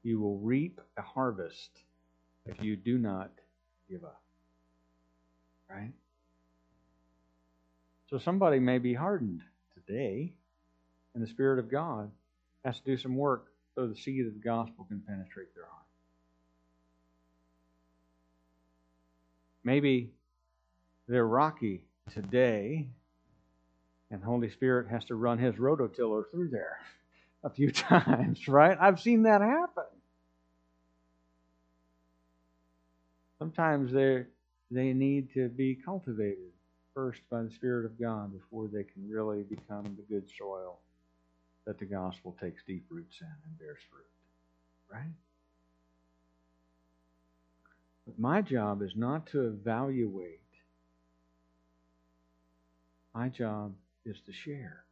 you 0.04 0.20
will 0.20 0.38
reap 0.40 0.82
a 0.98 1.02
harvest 1.02 1.70
if 2.46 2.62
you 2.62 2.76
do 2.76 2.98
not 2.98 3.32
give 3.90 4.04
up. 4.04 4.22
Right? 5.70 5.94
So 8.10 8.18
somebody 8.18 8.60
may 8.60 8.80
be 8.80 8.94
hardened 8.94 9.42
today, 9.74 10.34
and 11.14 11.24
the 11.24 11.28
Spirit 11.28 11.60
of 11.60 11.72
God 11.72 12.12
has 12.66 12.78
to 12.80 12.86
do 12.86 12.98
some 12.98 13.16
work 13.16 13.48
so 13.76 13.88
the 13.88 13.96
seed 13.96 14.28
of 14.28 14.34
the 14.34 14.40
gospel 14.40 14.86
can 14.90 15.00
penetrate 15.00 15.56
their 15.56 15.66
heart. 15.66 15.81
Maybe 19.64 20.12
they're 21.08 21.28
rocky 21.28 21.84
today, 22.12 22.88
and 24.10 24.22
the 24.22 24.26
Holy 24.26 24.50
Spirit 24.50 24.88
has 24.90 25.06
to 25.06 25.16
run 25.16 25.38
his 25.38 25.56
rototiller 25.56 26.24
through 26.32 26.50
there 26.50 26.80
a 27.44 27.50
few 27.50 27.72
times, 27.72 28.48
right? 28.48 28.78
I've 28.80 29.00
seen 29.00 29.24
that 29.24 29.42
happen. 29.42 29.84
Sometimes 33.40 33.92
they 33.92 34.26
they 34.70 34.94
need 34.94 35.34
to 35.34 35.50
be 35.50 35.76
cultivated 35.76 36.52
first 36.94 37.22
by 37.30 37.44
the 37.44 37.52
Spirit 37.52 37.86
of 37.86 38.00
God 38.00 38.32
before 38.32 38.68
they 38.68 38.84
can 38.84 39.10
really 39.10 39.44
become 39.44 39.84
the 39.98 40.04
good 40.14 40.30
soil 40.38 40.78
that 41.66 41.80
the 41.80 41.86
gospel 41.86 42.36
takes 42.42 42.64
deep 42.64 42.86
roots 42.90 43.18
in 43.22 43.28
and 43.28 43.60
bears 43.60 43.80
fruit. 43.90 44.06
Right? 44.92 45.12
But 48.06 48.20
my 48.20 48.42
job 48.42 48.82
is 48.82 48.96
not 48.96 49.28
to 49.28 49.48
evaluate. 49.48 50.40
My 53.14 53.30
job 53.30 53.74
is 54.06 54.20
to 54.26 54.34
share. 54.34 54.86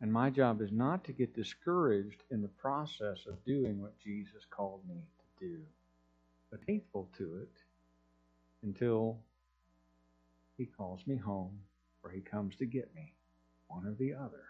And 0.00 0.12
my 0.12 0.30
job 0.30 0.60
is 0.60 0.72
not 0.72 1.04
to 1.04 1.12
get 1.12 1.34
discouraged 1.34 2.24
in 2.30 2.42
the 2.42 2.48
process 2.48 3.26
of 3.26 3.44
doing 3.44 3.80
what 3.80 3.98
Jesus 4.00 4.44
called 4.50 4.80
me 4.88 4.96
to 4.96 5.46
do, 5.46 5.60
but 6.50 6.64
faithful 6.64 7.08
to 7.18 7.38
it 7.42 7.52
until 8.64 9.18
he 10.56 10.66
calls 10.66 11.06
me 11.06 11.16
home 11.16 11.58
or 12.02 12.10
he 12.10 12.20
comes 12.20 12.56
to 12.56 12.66
get 12.66 12.92
me, 12.94 13.12
one 13.68 13.86
or 13.86 13.94
the 13.98 14.14
other. 14.14 14.44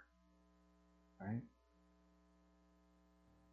Right? 1.21 1.43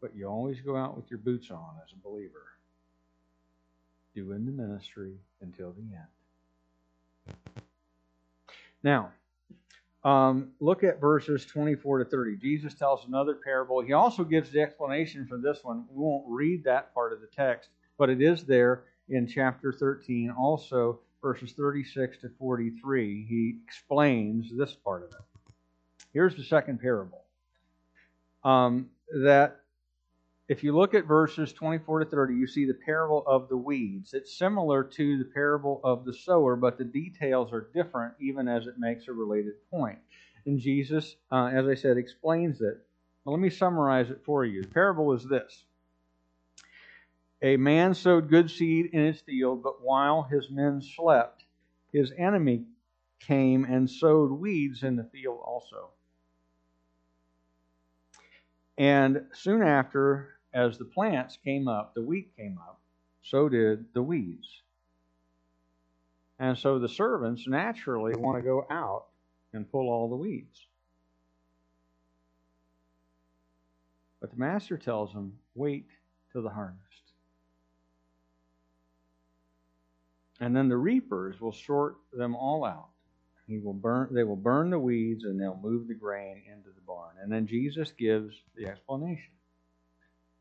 But 0.02 0.16
you 0.16 0.28
always 0.28 0.62
go 0.62 0.78
out 0.78 0.96
with 0.96 1.10
your 1.10 1.20
boots 1.20 1.52
on 1.52 1.76
as 1.86 1.92
a 1.92 2.08
believer. 2.08 2.59
Doing 4.14 4.46
the 4.46 4.52
ministry 4.52 5.14
until 5.42 5.72
the 5.72 5.82
end. 5.82 7.38
Now, 8.84 9.12
um, 10.04 10.52
look 10.60 10.84
at 10.84 11.02
verses 11.02 11.46
24 11.46 12.00
to 12.00 12.06
30. 12.06 12.38
Jesus 12.38 12.74
tells 12.74 13.06
another 13.06 13.36
parable. 13.36 13.82
He 13.82 13.94
also 13.94 14.24
gives 14.24 14.50
the 14.50 14.62
explanation 14.62 15.28
for 15.28 15.38
this 15.38 15.60
one. 15.64 15.86
We 15.90 16.02
won't 16.02 16.24
read 16.28 16.64
that 16.64 16.94
part 16.94 17.12
of 17.12 17.20
the 17.22 17.28
text, 17.28 17.70
but 17.98 18.10
it 18.10 18.22
is 18.22 18.46
there 18.46 18.84
in 19.10 19.28
chapter 19.28 19.74
13. 19.74 20.34
Also, 20.38 21.00
verses 21.22 21.52
36 21.52 22.18
to 22.20 22.30
43, 22.40 23.26
he 23.28 23.58
explains 23.66 24.50
this 24.58 24.74
part 24.74 25.04
of 25.04 25.10
it. 25.10 25.54
Here's 26.14 26.36
the 26.36 26.44
second 26.44 26.80
parable. 26.80 27.26
Um, 28.44 28.90
that 29.24 29.60
if 30.50 30.64
you 30.64 30.76
look 30.76 30.96
at 30.96 31.06
verses 31.06 31.54
24 31.54 32.00
to 32.00 32.06
30, 32.06 32.34
you 32.34 32.48
see 32.48 32.66
the 32.66 32.74
parable 32.74 33.24
of 33.28 33.50
the 33.50 33.56
weeds. 33.56 34.16
It's 34.16 34.36
similar 34.36 34.84
to 34.84 35.18
the 35.20 35.26
parable 35.26 35.80
of 35.84 36.06
the 36.06 36.14
sower, 36.14 36.56
but 36.56 36.80
the 36.80 36.84
details 36.84 37.54
are 37.54 37.70
different, 37.72 38.16
even 38.20 38.48
as 38.48 38.66
it 38.66 38.80
makes 38.80 39.08
a 39.08 39.14
related 39.14 39.54
point. 39.70 40.00
And 40.48 40.60
Jesus, 40.60 41.16
uh, 41.32 41.52
as 41.54 41.68
I 41.68 41.76
said, 41.76 41.98
explains 41.98 42.62
it. 42.62 42.84
Let 43.26 43.40
me 43.40 43.52
summarize 43.52 44.10
it 44.10 44.22
for 44.26 44.44
you. 44.44 44.64
The 44.64 44.70
parable 44.70 45.14
is 45.14 45.24
this 45.24 45.66
A 47.44 47.56
man 47.58 47.94
sowed 47.94 48.28
good 48.28 48.50
seed 48.50 48.88
in 48.92 49.06
his 49.06 49.22
field, 49.22 49.62
but 49.62 49.84
while 49.84 50.24
his 50.24 50.50
men 50.50 50.82
slept, 50.82 51.44
his 51.94 52.12
enemy 52.18 52.64
came 53.20 53.66
and 53.66 53.88
sowed 53.88 54.32
weeds 54.32 54.82
in 54.82 54.96
the 54.96 55.04
field 55.04 55.42
also. 55.46 55.90
And 58.80 59.26
soon 59.34 59.62
after, 59.62 60.39
as 60.54 60.78
the 60.78 60.86
plants 60.86 61.38
came 61.44 61.68
up, 61.68 61.94
the 61.94 62.02
wheat 62.02 62.32
came 62.38 62.58
up, 62.58 62.80
so 63.22 63.50
did 63.50 63.86
the 63.94 64.02
weeds. 64.02 64.48
And 66.40 66.58
so 66.58 66.80
the 66.80 66.90
servants 66.90 67.48
naturally 67.48 68.16
want 68.16 68.38
to 68.38 68.42
go 68.42 68.66
out 68.70 69.06
and 69.54 69.70
pull 69.70 69.90
all 69.90 70.10
the 70.10 70.16
weeds. 70.16 70.66
But 74.22 74.32
the 74.32 74.38
master 74.38 74.78
tells 74.78 75.14
them, 75.14 75.34
wait 75.56 75.88
till 76.32 76.42
the 76.42 76.50
harvest. 76.50 76.80
And 80.40 80.56
then 80.56 80.70
the 80.70 80.78
reapers 80.78 81.42
will 81.42 81.52
sort 81.52 81.98
them 82.14 82.36
all 82.36 82.64
out. 82.64 82.90
He 83.48 83.58
will 83.58 83.74
burn 83.74 84.10
they 84.14 84.24
will 84.24 84.36
burn 84.36 84.70
the 84.70 84.80
weeds 84.80 85.24
and 85.24 85.40
they'll 85.42 85.60
move 85.62 85.88
the 85.88 85.96
grain 85.96 86.44
into 86.46 86.70
the 86.70 86.82
barn. 86.86 87.16
And 87.22 87.32
then 87.32 87.48
Jesus 87.48 87.92
gives 87.92 88.36
the 88.56 88.68
explanation. 88.68 89.32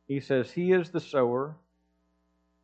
He 0.08 0.20
says, 0.20 0.50
He 0.50 0.72
is 0.72 0.90
the 0.90 1.00
sower, 1.00 1.54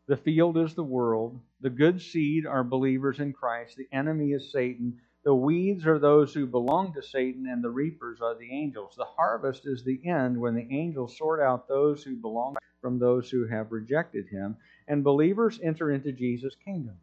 the 0.06 0.16
field 0.16 0.56
is 0.56 0.74
the 0.74 0.82
world, 0.82 1.38
the 1.60 1.70
good 1.70 2.00
seed 2.00 2.46
are 2.46 2.64
believers 2.64 3.20
in 3.20 3.32
Christ, 3.32 3.76
the 3.76 3.88
enemy 3.92 4.32
is 4.32 4.50
Satan, 4.50 4.98
the 5.24 5.34
weeds 5.34 5.86
are 5.86 5.98
those 5.98 6.34
who 6.34 6.46
belong 6.46 6.92
to 6.94 7.02
Satan, 7.02 7.46
and 7.46 7.64
the 7.64 7.70
reapers 7.70 8.20
are 8.20 8.34
the 8.34 8.50
angels. 8.50 8.94
The 8.94 9.04
harvest 9.04 9.66
is 9.66 9.82
the 9.82 10.00
end 10.06 10.38
when 10.38 10.54
the 10.54 10.68
angels 10.70 11.16
sort 11.16 11.40
out 11.40 11.66
those 11.66 12.02
who 12.02 12.16
belong 12.16 12.56
from 12.82 12.98
those 12.98 13.30
who 13.30 13.46
have 13.46 13.72
rejected 13.72 14.28
him, 14.28 14.56
and 14.86 15.02
believers 15.02 15.58
enter 15.62 15.90
into 15.90 16.12
Jesus' 16.12 16.54
kingdom. 16.62 16.98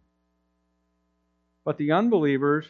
But 1.64 1.78
the 1.78 1.92
unbelievers 1.92 2.68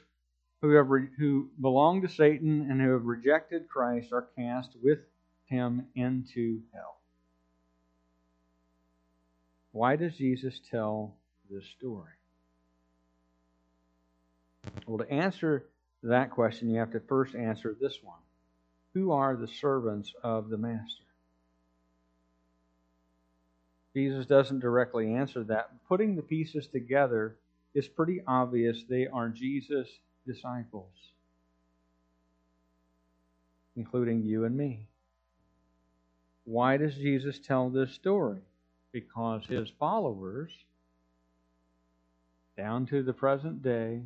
who 0.61 0.71
have 0.71 0.89
re- 0.89 1.09
who 1.17 1.49
belong 1.59 2.01
to 2.01 2.07
Satan 2.07 2.67
and 2.69 2.79
who 2.81 2.91
have 2.91 3.05
rejected 3.05 3.67
Christ 3.67 4.13
are 4.13 4.29
cast 4.37 4.71
with 4.81 4.99
him 5.45 5.87
into 5.95 6.61
hell. 6.73 7.00
Why 9.71 9.95
does 9.95 10.15
Jesus 10.15 10.59
tell 10.69 11.15
this 11.49 11.65
story? 11.77 12.11
Well, 14.85 14.99
to 14.99 15.11
answer 15.11 15.65
that 16.03 16.31
question, 16.31 16.69
you 16.69 16.79
have 16.79 16.91
to 16.91 16.99
first 16.99 17.35
answer 17.35 17.75
this 17.79 17.99
one 18.03 18.19
Who 18.93 19.11
are 19.11 19.35
the 19.35 19.47
servants 19.47 20.13
of 20.23 20.49
the 20.49 20.57
Master? 20.57 21.03
Jesus 23.93 24.25
doesn't 24.25 24.59
directly 24.59 25.13
answer 25.13 25.43
that. 25.45 25.69
Putting 25.87 26.15
the 26.15 26.21
pieces 26.21 26.67
together 26.67 27.35
is 27.73 27.87
pretty 27.87 28.21
obvious. 28.25 28.83
They 28.89 29.07
are 29.07 29.29
Jesus' 29.29 29.89
disciples, 30.25 30.93
including 33.75 34.23
you 34.23 34.45
and 34.45 34.55
me. 34.55 34.87
Why 36.45 36.77
does 36.77 36.95
Jesus 36.95 37.39
tell 37.39 37.69
this 37.69 37.93
story? 37.93 38.41
Because 38.91 39.45
his 39.45 39.69
followers, 39.79 40.51
down 42.57 42.85
to 42.87 43.03
the 43.03 43.13
present 43.13 43.61
day, 43.63 44.01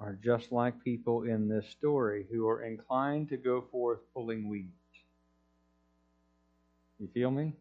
are 0.00 0.18
just 0.22 0.52
like 0.52 0.82
people 0.82 1.22
in 1.22 1.48
this 1.48 1.66
story 1.70 2.26
who 2.30 2.46
are 2.48 2.62
inclined 2.62 3.28
to 3.30 3.36
go 3.36 3.62
forth 3.72 4.00
pulling 4.12 4.48
weeds. 4.48 4.72
You 6.98 7.08
feel 7.12 7.30
me? 7.30 7.54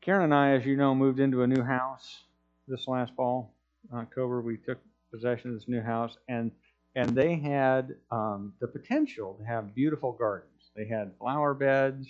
Karen 0.00 0.24
and 0.24 0.34
I, 0.34 0.52
as 0.52 0.66
you 0.66 0.76
know, 0.76 0.94
moved 0.94 1.20
into 1.20 1.42
a 1.42 1.46
new 1.46 1.62
house 1.62 2.24
this 2.66 2.88
last 2.88 3.14
fall. 3.14 3.54
October, 3.94 4.40
we 4.42 4.56
took 4.56 4.78
possession 5.12 5.50
of 5.50 5.56
this 5.56 5.68
new 5.68 5.80
house, 5.80 6.16
and 6.28 6.50
and 6.94 7.10
they 7.10 7.36
had 7.36 7.94
um, 8.10 8.52
the 8.60 8.66
potential 8.66 9.34
to 9.38 9.44
have 9.44 9.74
beautiful 9.74 10.12
gardens. 10.12 10.51
They 10.76 10.86
had 10.86 11.12
flower 11.18 11.54
beds. 11.54 12.08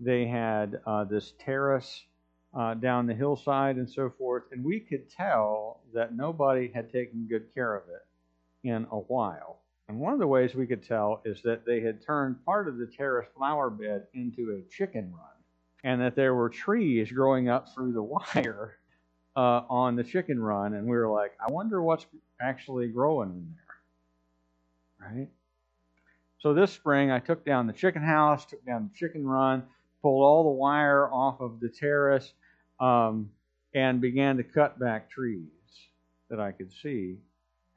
They 0.00 0.26
had 0.26 0.80
uh, 0.86 1.04
this 1.04 1.34
terrace 1.38 2.04
uh, 2.54 2.74
down 2.74 3.06
the 3.06 3.14
hillside 3.14 3.76
and 3.76 3.88
so 3.88 4.10
forth. 4.10 4.44
And 4.50 4.64
we 4.64 4.80
could 4.80 5.10
tell 5.10 5.80
that 5.94 6.14
nobody 6.14 6.70
had 6.74 6.90
taken 6.92 7.26
good 7.28 7.52
care 7.54 7.76
of 7.76 7.84
it 7.88 8.68
in 8.68 8.86
a 8.90 8.98
while. 8.98 9.60
And 9.88 9.98
one 9.98 10.12
of 10.12 10.18
the 10.18 10.26
ways 10.26 10.54
we 10.54 10.66
could 10.66 10.86
tell 10.86 11.20
is 11.24 11.42
that 11.42 11.66
they 11.66 11.80
had 11.80 12.04
turned 12.04 12.44
part 12.44 12.68
of 12.68 12.78
the 12.78 12.86
terrace 12.86 13.28
flower 13.36 13.70
bed 13.70 14.06
into 14.14 14.52
a 14.52 14.62
chicken 14.70 15.12
run, 15.12 15.30
and 15.82 16.00
that 16.00 16.14
there 16.14 16.34
were 16.34 16.48
trees 16.48 17.10
growing 17.10 17.48
up 17.48 17.74
through 17.74 17.92
the 17.92 18.02
wire 18.34 18.76
uh, 19.36 19.62
on 19.68 19.96
the 19.96 20.04
chicken 20.04 20.40
run. 20.40 20.74
And 20.74 20.86
we 20.86 20.96
were 20.96 21.10
like, 21.10 21.32
I 21.44 21.50
wonder 21.50 21.82
what's 21.82 22.06
actually 22.40 22.88
growing 22.88 23.30
in 23.30 23.54
there. 25.00 25.08
Right? 25.10 25.28
So 26.40 26.54
this 26.54 26.72
spring, 26.72 27.10
I 27.10 27.18
took 27.18 27.44
down 27.44 27.66
the 27.66 27.72
chicken 27.72 28.02
house, 28.02 28.46
took 28.46 28.64
down 28.64 28.90
the 28.90 28.98
chicken 28.98 29.26
run, 29.26 29.62
pulled 30.00 30.22
all 30.24 30.44
the 30.44 30.50
wire 30.50 31.06
off 31.12 31.40
of 31.40 31.60
the 31.60 31.68
terrace, 31.68 32.32
um, 32.80 33.30
and 33.74 34.00
began 34.00 34.38
to 34.38 34.42
cut 34.42 34.78
back 34.78 35.10
trees 35.10 35.48
that 36.30 36.40
I 36.40 36.52
could 36.52 36.72
see. 36.72 37.18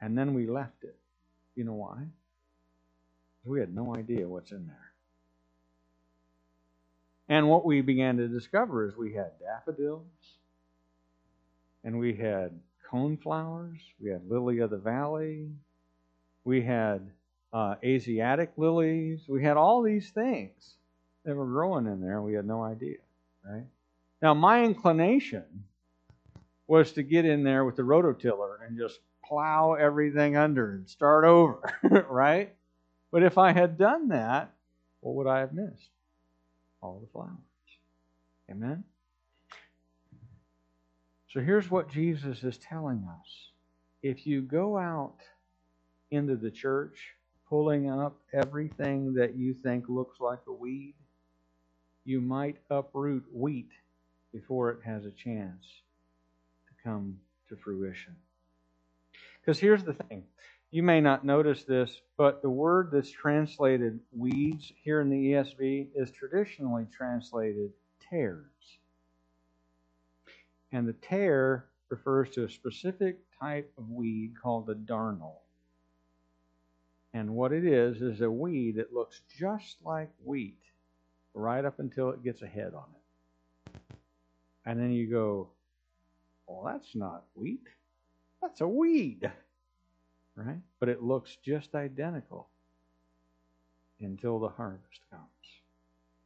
And 0.00 0.16
then 0.16 0.32
we 0.32 0.46
left 0.46 0.82
it. 0.82 0.96
You 1.54 1.64
know 1.64 1.74
why? 1.74 2.04
We 3.44 3.60
had 3.60 3.74
no 3.74 3.94
idea 3.94 4.26
what's 4.26 4.50
in 4.50 4.66
there. 4.66 4.92
And 7.28 7.48
what 7.48 7.66
we 7.66 7.82
began 7.82 8.16
to 8.16 8.28
discover 8.28 8.86
is 8.86 8.96
we 8.96 9.12
had 9.12 9.32
daffodils, 9.40 10.06
and 11.82 11.98
we 11.98 12.14
had 12.14 12.58
coneflowers, 12.90 13.78
we 14.00 14.10
had 14.10 14.28
lily 14.28 14.58
of 14.58 14.70
the 14.70 14.78
valley, 14.78 15.50
we 16.44 16.62
had 16.62 17.10
uh, 17.54 17.76
Asiatic 17.84 18.52
lilies. 18.56 19.20
We 19.28 19.42
had 19.42 19.56
all 19.56 19.82
these 19.82 20.10
things 20.10 20.74
that 21.24 21.36
were 21.36 21.46
growing 21.46 21.86
in 21.86 22.00
there. 22.00 22.20
We 22.20 22.34
had 22.34 22.44
no 22.44 22.62
idea, 22.62 22.98
right? 23.48 23.64
Now, 24.20 24.34
my 24.34 24.64
inclination 24.64 25.44
was 26.66 26.92
to 26.92 27.02
get 27.04 27.24
in 27.24 27.44
there 27.44 27.64
with 27.64 27.76
the 27.76 27.82
rototiller 27.82 28.56
and 28.66 28.76
just 28.76 28.98
plow 29.24 29.74
everything 29.74 30.36
under 30.36 30.72
and 30.72 30.88
start 30.88 31.24
over, 31.24 31.60
right? 32.10 32.52
But 33.12 33.22
if 33.22 33.38
I 33.38 33.52
had 33.52 33.78
done 33.78 34.08
that, 34.08 34.52
what 35.00 35.14
would 35.14 35.26
I 35.28 35.38
have 35.40 35.52
missed? 35.52 35.90
All 36.82 36.98
the 37.00 37.06
flowers. 37.12 37.38
Amen? 38.50 38.82
So 41.30 41.40
here's 41.40 41.70
what 41.70 41.90
Jesus 41.90 42.42
is 42.42 42.58
telling 42.58 43.06
us. 43.08 43.50
If 44.02 44.26
you 44.26 44.42
go 44.42 44.76
out 44.76 45.18
into 46.10 46.36
the 46.36 46.50
church 46.50 47.14
pulling 47.48 47.90
up 47.90 48.16
everything 48.32 49.14
that 49.14 49.36
you 49.36 49.54
think 49.62 49.84
looks 49.88 50.20
like 50.20 50.40
a 50.48 50.52
weed, 50.52 50.94
you 52.04 52.20
might 52.20 52.56
uproot 52.70 53.24
wheat 53.32 53.70
before 54.32 54.70
it 54.70 54.80
has 54.84 55.04
a 55.04 55.10
chance 55.10 55.64
to 56.68 56.74
come 56.82 57.18
to 57.48 57.56
fruition. 57.56 58.16
Because 59.40 59.58
here's 59.58 59.84
the 59.84 59.94
thing 59.94 60.24
you 60.70 60.82
may 60.82 61.00
not 61.00 61.24
notice 61.24 61.62
this, 61.62 62.00
but 62.16 62.42
the 62.42 62.50
word 62.50 62.90
that's 62.90 63.10
translated 63.10 64.00
weeds 64.10 64.72
here 64.82 65.00
in 65.00 65.08
the 65.08 65.32
ESV 65.32 65.88
is 65.94 66.10
traditionally 66.10 66.86
translated 66.92 67.70
tares. 68.10 68.78
And 70.72 70.88
the 70.88 70.94
tare 70.94 71.66
refers 71.90 72.30
to 72.30 72.44
a 72.44 72.50
specific 72.50 73.18
type 73.40 73.70
of 73.78 73.88
weed 73.88 74.34
called 74.42 74.66
the 74.66 74.74
darnel. 74.74 75.43
And 77.14 77.30
what 77.30 77.52
it 77.52 77.64
is, 77.64 78.02
is 78.02 78.20
a 78.20 78.30
weed 78.30 78.74
that 78.76 78.92
looks 78.92 79.22
just 79.38 79.76
like 79.84 80.10
wheat 80.24 80.58
right 81.32 81.64
up 81.64 81.78
until 81.78 82.10
it 82.10 82.24
gets 82.24 82.42
a 82.42 82.46
head 82.46 82.72
on 82.74 82.84
it. 82.92 83.72
And 84.66 84.80
then 84.80 84.90
you 84.90 85.08
go, 85.08 85.48
well, 86.46 86.64
that's 86.64 86.96
not 86.96 87.24
wheat. 87.34 87.66
That's 88.42 88.60
a 88.60 88.68
weed. 88.68 89.30
Right? 90.34 90.58
But 90.80 90.88
it 90.88 91.02
looks 91.04 91.36
just 91.44 91.76
identical 91.76 92.48
until 94.00 94.40
the 94.40 94.48
harvest 94.48 95.00
comes. 95.08 95.22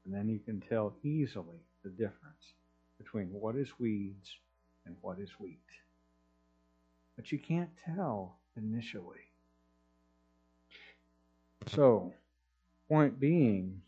And 0.07 0.15
then 0.15 0.29
you 0.29 0.39
can 0.39 0.61
tell 0.61 0.95
easily 1.03 1.61
the 1.85 1.91
difference 1.91 2.55
between 2.97 3.27
what 3.27 3.57
is 3.57 3.69
weeds 3.79 4.39
and 4.87 4.97
what 5.03 5.19
is 5.19 5.31
wheat. 5.39 5.59
But 7.17 7.31
you 7.31 7.39
can't 7.39 7.71
tell 7.85 8.39
initially. 8.57 9.28
So, 11.75 12.13
point 12.89 13.21
being 13.21 13.83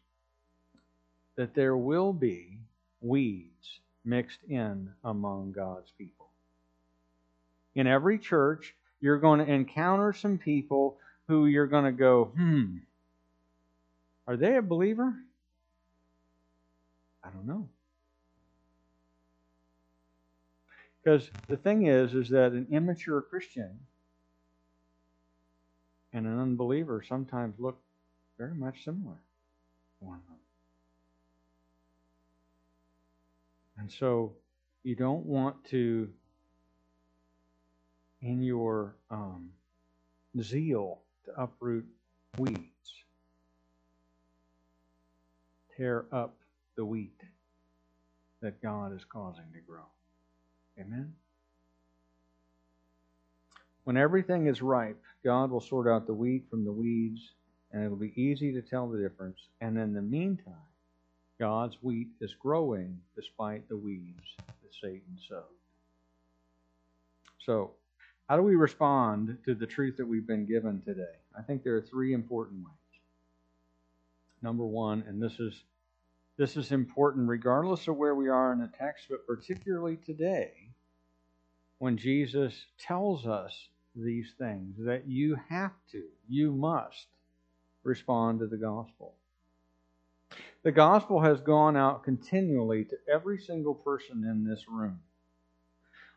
that 1.37 1.55
there 1.55 1.77
will 1.77 2.13
be 2.13 2.59
weeds 3.01 3.81
mixed 4.05 4.41
in 4.49 4.91
among 5.05 5.53
God's 5.53 5.91
people. 5.97 6.29
In 7.75 7.87
every 7.87 8.19
church, 8.19 8.75
you're 9.01 9.19
going 9.19 9.39
to 9.41 9.51
encounter 9.51 10.13
some 10.13 10.37
people 10.37 10.99
who 11.27 11.47
you're 11.47 11.67
going 11.67 11.85
to 11.85 11.93
go, 11.93 12.27
hmm, 12.37 12.79
are 14.27 14.37
they 14.37 14.57
a 14.57 14.63
believer? 14.63 15.15
I 17.23 17.31
don't 17.31 17.47
know. 17.47 17.69
Because 21.03 21.31
the 21.49 21.57
thing 21.57 21.87
is, 21.87 22.15
is 22.15 22.29
that 22.31 22.53
an 22.53 22.67
immature 22.71 23.23
Christian 23.23 23.79
and 26.13 26.27
an 26.27 26.39
unbeliever 26.39 27.05
sometimes 27.07 27.55
look 27.59 27.79
very 28.39 28.55
much 28.55 28.85
similar 28.85 29.21
one 30.01 30.21
another. 30.27 30.41
And 33.79 33.91
so 33.91 34.33
you 34.83 34.95
don't 34.95 35.25
want 35.25 35.65
to, 35.71 36.09
in 38.21 38.43
your 38.43 38.97
um, 39.11 39.51
zeal 40.41 41.01
to 41.25 41.41
uproot 41.41 41.87
weeds, 42.39 42.59
tear 45.77 46.07
up 46.13 46.37
the 46.77 46.85
wheat 46.85 47.21
that 48.43 48.63
God 48.63 48.95
is 48.95 49.05
causing 49.05 49.45
to 49.53 49.61
grow. 49.61 49.85
Amen? 50.79 51.15
When 53.91 53.97
everything 53.97 54.47
is 54.47 54.63
ripe, 54.63 55.03
God 55.25 55.51
will 55.51 55.61
sort 55.61 55.89
out 55.89 56.07
the 56.07 56.15
wheat 56.15 56.45
from 56.49 56.65
the 56.65 56.71
weeds, 56.71 57.33
and 57.73 57.85
it'll 57.85 57.97
be 57.97 58.13
easy 58.15 58.53
to 58.53 58.63
tell 58.63 58.89
the 58.89 59.01
difference. 59.01 59.41
And 59.61 59.77
in 59.77 59.93
the 59.93 60.01
meantime, 60.01 60.55
God's 61.41 61.77
wheat 61.83 62.07
is 62.21 62.33
growing 62.35 63.01
despite 63.17 63.69
the 63.69 63.77
weeds 63.77 64.37
that 64.47 64.73
Satan 64.81 65.19
sowed. 65.29 65.43
So, 67.41 67.73
how 68.29 68.37
do 68.37 68.45
we 68.45 68.55
respond 68.55 69.39
to 69.45 69.57
the 69.57 69.67
truth 69.67 69.97
that 69.97 70.07
we've 70.07 70.25
been 70.25 70.47
given 70.47 70.83
today? 70.83 71.19
I 71.37 71.43
think 71.43 71.65
there 71.65 71.75
are 71.75 71.83
three 71.83 72.13
important 72.13 72.61
ways. 72.61 73.01
Number 74.41 74.65
one, 74.65 75.03
and 75.09 75.21
this 75.21 75.41
is 75.41 75.65
this 76.37 76.57
is 76.57 76.71
important 76.71 77.29
regardless 77.29 77.89
of 77.89 77.97
where 77.97 78.15
we 78.15 78.29
are 78.29 78.53
in 78.53 78.61
the 78.61 78.71
text, 78.79 79.07
but 79.11 79.27
particularly 79.27 79.97
today, 79.97 80.53
when 81.79 81.97
Jesus 81.97 82.67
tells 82.79 83.27
us 83.27 83.53
these 83.95 84.33
things, 84.39 84.77
that 84.79 85.07
you 85.07 85.37
have 85.49 85.73
to, 85.93 86.03
you 86.29 86.53
must 86.53 87.07
respond 87.83 88.41
to 88.41 88.47
the 88.47 88.57
gospel. 88.57 89.15
The 90.63 90.73
gospel 90.73 91.21
has 91.21 91.41
gone 91.41 91.77
out 91.77 92.05
continually 92.05 92.85
to 92.85 92.97
every 93.13 93.39
single 93.39 93.75
person 93.75 94.25
in 94.25 94.45
this 94.45 94.67
room. 94.69 95.01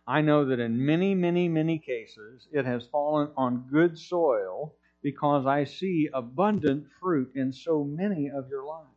I 0.06 0.22
know 0.22 0.46
that 0.46 0.60
in 0.60 0.86
many, 0.86 1.16
many, 1.16 1.48
many 1.48 1.80
cases 1.80 2.48
it 2.52 2.66
has 2.66 2.86
fallen 2.86 3.30
on 3.38 3.68
good 3.72 3.98
soil 3.98 4.76
because 5.02 5.46
I 5.46 5.64
see 5.64 6.10
abundant 6.14 6.88
fruit 7.00 7.32
in 7.36 7.54
so 7.54 7.84
many 7.84 8.30
of 8.30 8.50
your 8.50 8.66
lives. 8.66 8.90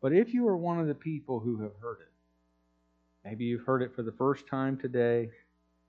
But 0.00 0.12
if 0.12 0.32
you 0.34 0.46
are 0.48 0.56
one 0.56 0.80
of 0.80 0.86
the 0.86 0.94
people 0.94 1.40
who 1.40 1.62
have 1.62 1.72
heard 1.80 1.98
it, 2.00 2.12
maybe 3.24 3.44
you've 3.44 3.64
heard 3.64 3.82
it 3.82 3.94
for 3.94 4.02
the 4.02 4.12
first 4.12 4.46
time 4.46 4.78
today, 4.78 5.30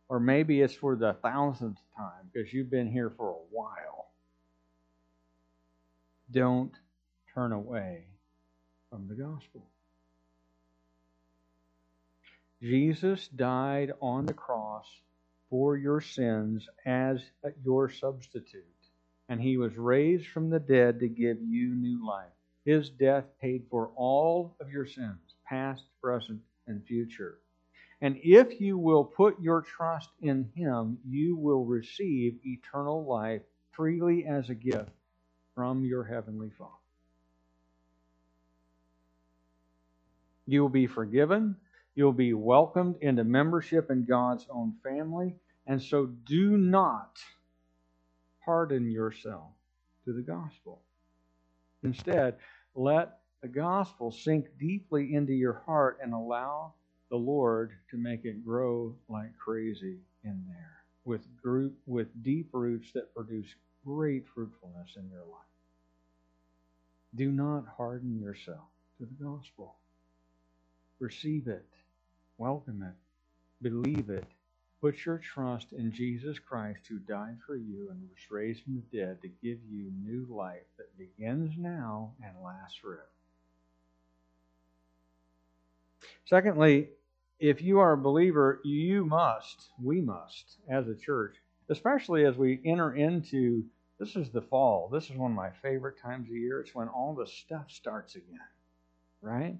or 0.08 0.20
maybe 0.20 0.62
it's 0.62 0.76
for 0.76 0.96
the 0.96 1.14
thousandth 1.22 1.80
time 1.96 2.30
because 2.32 2.54
you've 2.54 2.70
been 2.70 2.92
here 2.92 3.10
for 3.10 3.30
a 3.30 3.46
while, 3.52 4.12
don't 6.32 6.74
turn 7.34 7.52
away 7.52 8.06
from 8.90 9.08
the 9.08 9.16
gospel. 9.16 9.68
Jesus 12.62 13.28
died 13.28 13.92
on 14.02 14.26
the 14.26 14.34
cross 14.34 14.88
for 15.50 15.78
your 15.78 16.02
sins 16.02 16.68
as 16.86 17.22
your 17.64 17.90
substitute, 17.90 18.64
and 19.30 19.42
he 19.42 19.58
was 19.58 19.78
raised 19.78 20.28
from 20.28 20.50
the 20.50 20.60
dead 20.60 21.00
to 21.00 21.08
give 21.08 21.38
you 21.42 21.76
new 21.76 22.06
life. 22.06 22.32
His 22.64 22.90
death 22.90 23.26
paid 23.40 23.66
for 23.70 23.92
all 23.96 24.56
of 24.60 24.70
your 24.70 24.86
sins, 24.88 25.20
past, 25.46 25.84
present, 26.02 26.42
and 26.66 26.84
future. 26.86 27.38
And 28.06 28.20
if 28.22 28.62
you 28.62 28.78
will 28.78 29.04
put 29.04 29.42
your 29.42 29.64
trust 29.64 30.12
in 30.22 30.48
Him, 30.54 31.00
you 31.10 31.36
will 31.36 31.66
receive 31.66 32.38
eternal 32.46 33.04
life 33.04 33.42
freely 33.72 34.28
as 34.28 34.48
a 34.48 34.54
gift 34.54 34.92
from 35.56 35.84
your 35.84 36.04
Heavenly 36.04 36.52
Father. 36.56 36.70
You 40.46 40.62
will 40.62 40.70
be 40.70 40.86
forgiven. 40.86 41.56
You'll 41.96 42.14
be 42.14 42.36
welcomed 42.36 42.98
into 43.02 43.24
membership 43.24 43.90
in 43.90 44.06
God's 44.06 44.46
own 44.52 44.76
family. 44.84 45.34
And 45.66 45.82
so 45.82 46.06
do 46.06 46.58
not 46.58 47.18
harden 48.46 48.92
yourself 48.92 49.50
to 50.04 50.14
the 50.14 50.22
gospel. 50.22 50.84
Instead, 51.84 52.36
let 52.76 53.18
the 53.42 53.48
gospel 53.48 54.12
sink 54.12 54.46
deeply 54.60 55.16
into 55.16 55.34
your 55.34 55.64
heart 55.66 55.98
and 56.04 56.14
allow 56.14 56.76
the 57.16 57.22
Lord 57.22 57.72
to 57.92 57.98
make 57.98 58.26
it 58.26 58.44
grow 58.44 58.94
like 59.08 59.38
crazy 59.38 60.00
in 60.26 60.44
there 60.50 60.80
with 61.06 61.22
group 61.42 61.74
with 61.86 62.08
deep 62.24 62.50
roots 62.52 62.92
that 62.94 63.16
produce 63.16 63.48
great 63.86 64.26
fruitfulness 64.34 64.98
in 64.98 65.10
your 65.10 65.22
life. 65.22 65.56
Do 67.16 67.32
not 67.32 67.64
harden 67.78 68.20
yourself 68.20 68.68
to 68.98 69.06
the 69.06 69.24
gospel. 69.24 69.76
Receive 71.00 71.48
it, 71.48 71.66
welcome 72.38 72.84
it, 72.84 72.96
believe 73.62 74.10
it, 74.10 74.28
Put 74.82 75.06
your 75.06 75.18
trust 75.18 75.72
in 75.72 75.94
Jesus 75.94 76.38
Christ 76.38 76.82
who 76.90 77.00
died 77.00 77.38
for 77.48 77.56
you 77.56 77.88
and 77.90 78.02
was 78.02 78.30
raised 78.30 78.64
from 78.64 78.76
the 78.76 78.98
dead 78.98 79.22
to 79.22 79.30
give 79.42 79.58
you 79.68 79.90
new 80.04 80.28
life 80.30 80.68
that 80.78 80.96
begins 80.98 81.54
now 81.58 82.12
and 82.22 82.34
lasts 82.44 82.78
forever. 82.78 83.08
Secondly, 86.26 86.90
if 87.40 87.62
you 87.62 87.80
are 87.80 87.94
a 87.94 87.98
believer, 87.98 88.62
you 88.64 89.06
must, 89.06 89.70
we 89.82 90.02
must, 90.02 90.58
as 90.70 90.88
a 90.88 90.96
church, 90.96 91.36
especially 91.70 92.26
as 92.26 92.36
we 92.36 92.62
enter 92.66 92.96
into 92.96 93.64
this 94.00 94.16
is 94.16 94.30
the 94.30 94.42
fall. 94.42 94.90
This 94.92 95.10
is 95.10 95.16
one 95.16 95.32
of 95.32 95.38
my 95.38 95.52
favorite 95.62 95.98
times 96.02 96.28
of 96.28 96.36
year. 96.36 96.60
It's 96.60 96.76
when 96.76 96.90
all 96.90 97.16
the 97.16 97.28
stuff 97.28 97.72
starts 97.72 98.16
again. 98.16 98.40
Right? 99.22 99.58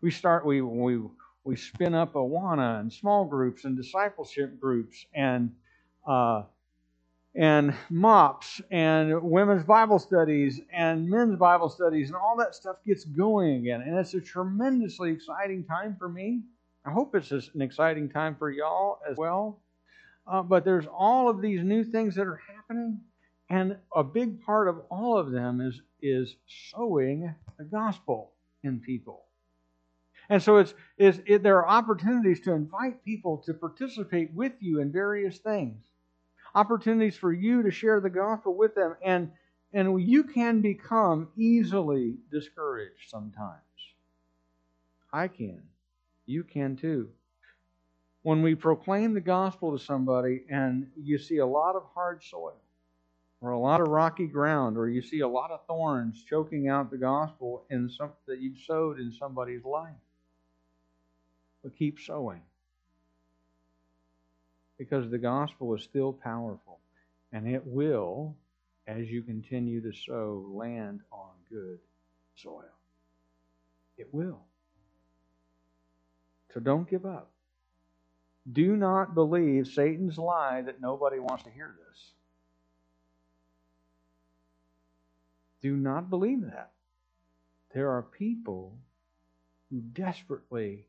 We 0.00 0.10
start 0.10 0.44
we 0.44 0.60
we 0.60 1.00
we 1.44 1.56
spin 1.56 1.94
up 1.94 2.14
Awana 2.14 2.80
and 2.80 2.92
small 2.92 3.24
groups 3.24 3.64
and 3.64 3.76
discipleship 3.76 4.60
groups 4.60 5.06
and 5.14 5.52
uh, 6.06 6.42
and 7.34 7.74
MOPS 7.88 8.60
and 8.70 9.22
women's 9.22 9.64
Bible 9.64 9.98
studies 9.98 10.60
and 10.72 11.08
men's 11.08 11.38
Bible 11.38 11.68
studies 11.68 12.08
and 12.08 12.16
all 12.16 12.36
that 12.38 12.54
stuff 12.54 12.76
gets 12.84 13.04
going 13.04 13.56
again. 13.56 13.80
And 13.82 13.96
it's 13.96 14.14
a 14.14 14.20
tremendously 14.20 15.12
exciting 15.12 15.64
time 15.64 15.96
for 15.98 16.08
me. 16.08 16.42
I 16.84 16.90
hope 16.90 17.14
it's 17.14 17.30
an 17.30 17.62
exciting 17.62 18.08
time 18.08 18.34
for 18.36 18.50
y'all 18.50 18.98
as 19.08 19.16
well. 19.16 19.60
Uh, 20.26 20.42
but 20.42 20.64
there's 20.64 20.86
all 20.86 21.28
of 21.28 21.40
these 21.40 21.62
new 21.62 21.84
things 21.84 22.14
that 22.14 22.26
are 22.26 22.40
happening, 22.54 23.00
and 23.50 23.76
a 23.94 24.04
big 24.04 24.40
part 24.42 24.68
of 24.68 24.80
all 24.90 25.18
of 25.18 25.30
them 25.30 25.60
is 25.60 25.80
is 26.00 26.36
sowing 26.70 27.34
the 27.58 27.64
gospel 27.64 28.32
in 28.62 28.80
people. 28.80 29.24
And 30.28 30.42
so 30.42 30.58
it's, 30.58 30.74
it's 30.96 31.18
it, 31.26 31.42
there 31.42 31.58
are 31.58 31.68
opportunities 31.68 32.40
to 32.40 32.52
invite 32.52 33.04
people 33.04 33.42
to 33.46 33.54
participate 33.54 34.32
with 34.32 34.52
you 34.60 34.80
in 34.80 34.92
various 34.92 35.38
things. 35.38 35.84
Opportunities 36.54 37.16
for 37.16 37.32
you 37.32 37.62
to 37.62 37.70
share 37.70 38.00
the 38.00 38.10
gospel 38.10 38.56
with 38.56 38.74
them. 38.74 38.96
And, 39.04 39.30
and 39.72 40.00
you 40.00 40.24
can 40.24 40.60
become 40.60 41.28
easily 41.36 42.16
discouraged 42.30 43.08
sometimes. 43.08 43.60
I 45.12 45.28
can. 45.28 45.62
You 46.32 46.44
can 46.44 46.76
too. 46.76 47.10
When 48.22 48.42
we 48.42 48.54
proclaim 48.54 49.12
the 49.12 49.20
gospel 49.20 49.76
to 49.76 49.84
somebody 49.84 50.44
and 50.48 50.88
you 50.96 51.18
see 51.18 51.38
a 51.38 51.46
lot 51.46 51.76
of 51.76 51.84
hard 51.94 52.22
soil, 52.24 52.56
or 53.42 53.50
a 53.50 53.58
lot 53.58 53.80
of 53.80 53.88
rocky 53.88 54.28
ground, 54.28 54.78
or 54.78 54.88
you 54.88 55.02
see 55.02 55.20
a 55.20 55.28
lot 55.28 55.50
of 55.50 55.66
thorns 55.66 56.22
choking 56.22 56.68
out 56.68 56.90
the 56.90 56.96
gospel 56.96 57.64
in 57.70 57.88
some, 57.90 58.12
that 58.26 58.40
you've 58.40 58.58
sowed 58.66 59.00
in 59.00 59.12
somebody's 59.12 59.64
life 59.64 59.90
But 61.62 61.76
keep 61.76 61.98
sowing. 62.00 62.40
Because 64.78 65.10
the 65.10 65.18
gospel 65.18 65.74
is 65.74 65.82
still 65.82 66.12
powerful. 66.12 66.78
And 67.32 67.48
it 67.48 67.66
will, 67.66 68.36
as 68.86 69.10
you 69.10 69.22
continue 69.22 69.82
to 69.82 69.92
sow, 69.92 70.46
land 70.54 71.00
on 71.10 71.30
good 71.50 71.80
soil. 72.36 72.78
It 73.98 74.08
will. 74.12 74.42
So 76.52 76.60
don't 76.60 76.88
give 76.88 77.06
up. 77.06 77.30
Do 78.50 78.76
not 78.76 79.14
believe 79.14 79.68
Satan's 79.68 80.18
lie 80.18 80.62
that 80.62 80.80
nobody 80.80 81.18
wants 81.18 81.44
to 81.44 81.50
hear 81.50 81.74
this. 81.88 82.12
Do 85.62 85.76
not 85.76 86.10
believe 86.10 86.42
that. 86.42 86.72
There 87.72 87.90
are 87.90 88.02
people 88.02 88.76
who 89.70 89.80
desperately 89.80 90.86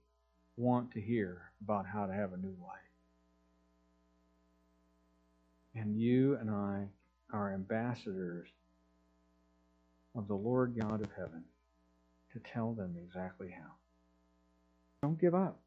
want 0.57 0.91
to 0.91 1.01
hear 1.01 1.51
about 1.63 1.85
how 1.85 2.07
to 2.07 2.13
have 2.13 2.33
a 2.33 2.37
new 2.37 2.55
life. 2.61 2.79
And 5.75 5.97
you 5.97 6.35
and 6.37 6.49
I 6.49 6.87
are 7.31 7.53
ambassadors 7.53 8.49
of 10.15 10.27
the 10.27 10.35
Lord 10.35 10.75
God 10.79 11.01
of 11.01 11.11
heaven 11.15 11.43
to 12.33 12.39
tell 12.39 12.73
them 12.73 12.95
exactly 13.01 13.49
how. 13.49 13.71
Don't 15.03 15.19
give 15.19 15.35
up. 15.35 15.59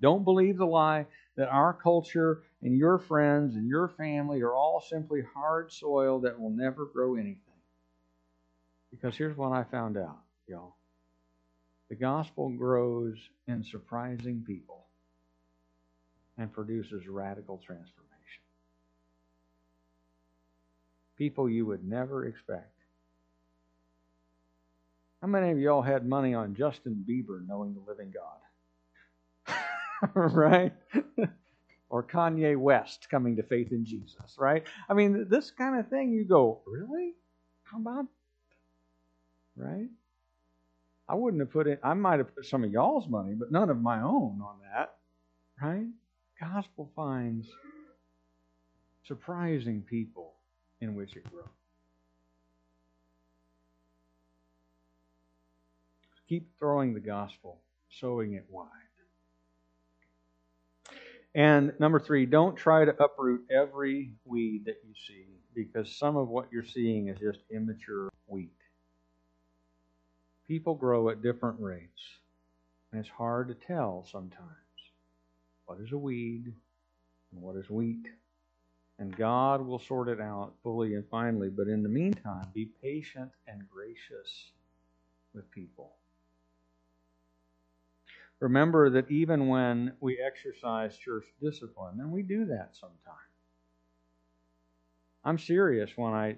Don't 0.00 0.22
believe 0.22 0.58
the 0.58 0.64
lie 0.64 1.06
that 1.36 1.48
our 1.48 1.74
culture 1.74 2.44
and 2.62 2.78
your 2.78 3.00
friends 3.00 3.56
and 3.56 3.66
your 3.66 3.88
family 3.88 4.42
are 4.42 4.54
all 4.54 4.80
simply 4.80 5.22
hard 5.34 5.72
soil 5.72 6.20
that 6.20 6.38
will 6.38 6.50
never 6.50 6.86
grow 6.86 7.16
anything. 7.16 7.40
Because 8.92 9.16
here's 9.16 9.36
what 9.36 9.50
I 9.50 9.64
found 9.64 9.96
out, 9.96 10.20
y'all. 10.46 10.76
The 11.88 11.96
gospel 11.96 12.48
grows 12.50 13.16
in 13.48 13.64
surprising 13.64 14.44
people 14.46 14.86
and 16.38 16.52
produces 16.52 17.08
radical 17.08 17.56
transformation. 17.58 18.44
People 21.18 21.50
you 21.50 21.66
would 21.66 21.82
never 21.84 22.26
expect. 22.26 22.75
How 25.22 25.28
many 25.28 25.50
of 25.50 25.58
y'all 25.58 25.82
had 25.82 26.06
money 26.06 26.34
on 26.34 26.54
Justin 26.54 27.04
Bieber 27.08 27.46
knowing 27.46 27.74
the 27.74 27.80
living 27.80 28.12
God? 29.46 29.54
right? 30.14 30.72
or 31.88 32.02
Kanye 32.02 32.56
West 32.56 33.08
coming 33.10 33.36
to 33.36 33.42
faith 33.42 33.72
in 33.72 33.84
Jesus, 33.84 34.36
right? 34.38 34.64
I 34.88 34.94
mean, 34.94 35.26
this 35.30 35.50
kind 35.50 35.78
of 35.78 35.88
thing, 35.88 36.12
you 36.12 36.24
go, 36.24 36.60
really? 36.66 37.14
How 37.64 37.78
about, 37.78 38.06
right? 39.56 39.88
I 41.08 41.14
wouldn't 41.14 41.40
have 41.40 41.52
put 41.52 41.68
it, 41.68 41.80
I 41.82 41.94
might 41.94 42.18
have 42.18 42.34
put 42.34 42.46
some 42.46 42.64
of 42.64 42.70
y'all's 42.70 43.08
money, 43.08 43.34
but 43.34 43.52
none 43.52 43.70
of 43.70 43.80
my 43.80 44.02
own 44.02 44.40
on 44.42 44.56
that, 44.74 44.94
right? 45.62 45.86
Gospel 46.40 46.90
finds 46.96 47.46
surprising 49.06 49.82
people 49.88 50.34
in 50.80 50.94
which 50.94 51.16
it 51.16 51.30
grows. 51.30 51.46
Keep 56.28 56.58
throwing 56.58 56.94
the 56.94 57.00
gospel, 57.00 57.60
sowing 57.88 58.34
it 58.34 58.46
wide. 58.50 58.68
And 61.34 61.74
number 61.78 62.00
three, 62.00 62.24
don't 62.24 62.56
try 62.56 62.86
to 62.86 63.02
uproot 63.02 63.42
every 63.50 64.14
weed 64.24 64.64
that 64.64 64.78
you 64.86 64.94
see 65.06 65.26
because 65.54 65.94
some 65.94 66.16
of 66.16 66.28
what 66.28 66.48
you're 66.50 66.64
seeing 66.64 67.08
is 67.08 67.18
just 67.18 67.40
immature 67.50 68.08
wheat. 68.26 68.50
People 70.48 70.74
grow 70.74 71.10
at 71.10 71.22
different 71.22 71.60
rates, 71.60 72.00
and 72.90 73.00
it's 73.00 73.10
hard 73.10 73.48
to 73.48 73.54
tell 73.54 74.06
sometimes 74.10 74.46
what 75.66 75.78
is 75.80 75.92
a 75.92 75.98
weed 75.98 76.54
and 77.32 77.42
what 77.42 77.56
is 77.56 77.68
wheat. 77.68 78.06
And 78.98 79.14
God 79.14 79.60
will 79.60 79.78
sort 79.78 80.08
it 80.08 80.20
out 80.22 80.54
fully 80.62 80.94
and 80.94 81.04
finally. 81.10 81.50
But 81.50 81.68
in 81.68 81.82
the 81.82 81.88
meantime, 81.88 82.46
be 82.54 82.70
patient 82.82 83.30
and 83.46 83.68
gracious 83.68 84.52
with 85.34 85.50
people. 85.50 85.92
Remember 88.40 88.90
that 88.90 89.10
even 89.10 89.48
when 89.48 89.94
we 90.00 90.18
exercise 90.20 90.96
church 90.96 91.24
discipline, 91.40 92.00
and 92.00 92.12
we 92.12 92.22
do 92.22 92.44
that 92.46 92.70
sometimes. 92.74 93.00
I'm 95.24 95.38
serious 95.38 95.90
when 95.96 96.12
I 96.12 96.36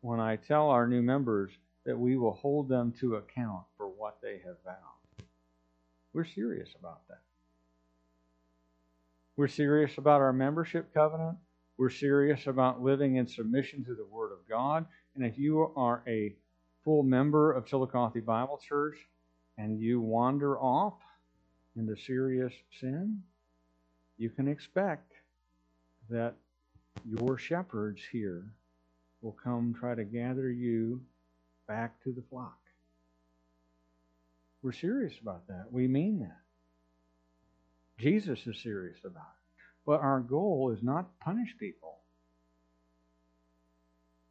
when 0.00 0.20
I 0.20 0.36
tell 0.36 0.68
our 0.68 0.86
new 0.86 1.02
members 1.02 1.52
that 1.84 1.98
we 1.98 2.16
will 2.16 2.34
hold 2.34 2.68
them 2.68 2.92
to 3.00 3.16
account 3.16 3.62
for 3.76 3.88
what 3.88 4.18
they 4.22 4.40
have 4.44 4.56
vowed. 4.64 5.24
We're 6.12 6.24
serious 6.24 6.68
about 6.78 7.06
that. 7.08 7.20
We're 9.36 9.48
serious 9.48 9.96
about 9.98 10.20
our 10.20 10.32
membership 10.32 10.92
covenant. 10.92 11.38
We're 11.78 11.90
serious 11.90 12.46
about 12.46 12.82
living 12.82 13.16
in 13.16 13.26
submission 13.26 13.84
to 13.84 13.94
the 13.94 14.04
Word 14.04 14.32
of 14.32 14.48
God. 14.48 14.86
And 15.14 15.24
if 15.24 15.38
you 15.38 15.72
are 15.76 16.02
a 16.08 16.34
full 16.84 17.04
member 17.04 17.52
of 17.52 17.66
Chillicothe 17.66 18.24
Bible 18.24 18.60
Church 18.68 18.98
and 19.56 19.80
you 19.80 20.00
wander 20.00 20.58
off 20.58 20.94
into 21.78 21.96
serious 21.96 22.52
sin, 22.80 23.22
you 24.16 24.30
can 24.30 24.48
expect 24.48 25.12
that 26.10 26.34
your 27.04 27.38
shepherds 27.38 28.02
here 28.10 28.44
will 29.22 29.36
come 29.42 29.74
try 29.78 29.94
to 29.94 30.04
gather 30.04 30.50
you 30.50 31.00
back 31.66 32.02
to 32.02 32.12
the 32.12 32.22
flock. 32.30 32.58
We're 34.62 34.72
serious 34.72 35.14
about 35.20 35.46
that. 35.48 35.66
We 35.70 35.86
mean 35.86 36.20
that. 36.20 36.40
Jesus 37.98 38.46
is 38.46 38.60
serious 38.62 38.98
about 39.04 39.22
it. 39.22 39.62
But 39.86 40.00
our 40.00 40.20
goal 40.20 40.72
is 40.76 40.82
not 40.82 41.02
to 41.02 41.24
punish 41.24 41.54
people. 41.58 41.98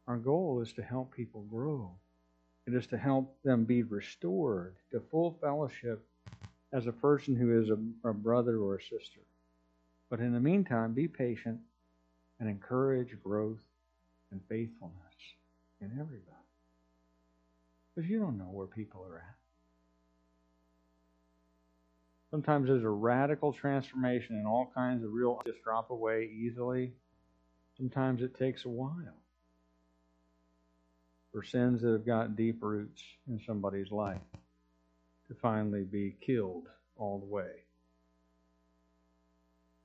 Our 0.06 0.16
goal 0.16 0.60
is 0.62 0.72
to 0.74 0.82
help 0.82 1.14
people 1.14 1.42
grow. 1.42 1.92
It 2.66 2.74
is 2.74 2.86
to 2.88 2.98
help 2.98 3.36
them 3.44 3.64
be 3.64 3.82
restored 3.82 4.76
to 4.92 5.00
full 5.10 5.36
fellowship 5.40 6.06
as 6.72 6.86
a 6.86 6.92
person 6.92 7.34
who 7.36 7.62
is 7.62 7.70
a, 7.70 8.08
a 8.08 8.12
brother 8.12 8.58
or 8.58 8.76
a 8.76 8.82
sister. 8.82 9.20
But 10.10 10.20
in 10.20 10.32
the 10.32 10.40
meantime, 10.40 10.92
be 10.92 11.08
patient 11.08 11.60
and 12.40 12.48
encourage 12.48 13.16
growth 13.22 13.58
and 14.30 14.40
faithfulness 14.48 14.94
in 15.80 15.90
everybody. 15.92 16.24
Because 17.94 18.08
you 18.08 18.18
don't 18.18 18.38
know 18.38 18.50
where 18.50 18.66
people 18.66 19.04
are 19.08 19.18
at. 19.18 19.34
Sometimes 22.30 22.68
there's 22.68 22.84
a 22.84 22.88
radical 22.88 23.52
transformation 23.52 24.36
and 24.36 24.46
all 24.46 24.70
kinds 24.74 25.02
of 25.02 25.12
real 25.12 25.40
just 25.46 25.62
drop 25.64 25.90
away 25.90 26.30
easily. 26.30 26.92
Sometimes 27.78 28.22
it 28.22 28.38
takes 28.38 28.66
a 28.66 28.68
while 28.68 29.22
for 31.32 31.42
sins 31.42 31.80
that 31.82 31.92
have 31.92 32.04
got 32.06 32.36
deep 32.36 32.62
roots 32.62 33.02
in 33.26 33.40
somebody's 33.46 33.90
life 33.90 34.20
to 35.28 35.34
finally 35.40 35.84
be 35.84 36.16
killed 36.24 36.64
all 36.96 37.18
the 37.18 37.26
way. 37.26 37.64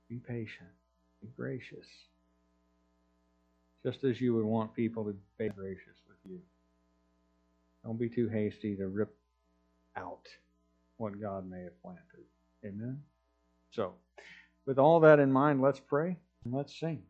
Be 0.09 0.17
patient, 0.17 0.69
be 1.21 1.27
gracious, 1.35 1.85
just 3.83 4.03
as 4.03 4.19
you 4.21 4.33
would 4.35 4.45
want 4.45 4.73
people 4.73 5.03
to 5.05 5.15
be 5.37 5.49
gracious 5.49 5.97
with 6.07 6.17
you. 6.31 6.39
Don't 7.83 7.99
be 7.99 8.09
too 8.09 8.29
hasty 8.29 8.75
to 8.77 8.87
rip 8.87 9.15
out 9.97 10.27
what 10.97 11.19
God 11.19 11.49
may 11.49 11.63
have 11.63 11.81
planted. 11.81 12.25
Amen? 12.65 13.01
So, 13.71 13.93
with 14.65 14.79
all 14.79 14.99
that 15.01 15.19
in 15.19 15.31
mind, 15.31 15.61
let's 15.61 15.79
pray 15.79 16.17
and 16.45 16.53
let's 16.53 16.79
sing. 16.79 17.03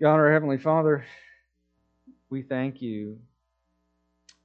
God, 0.00 0.14
our 0.14 0.32
Heavenly 0.32 0.58
Father, 0.58 1.04
we 2.30 2.42
thank 2.42 2.80
you 2.80 3.18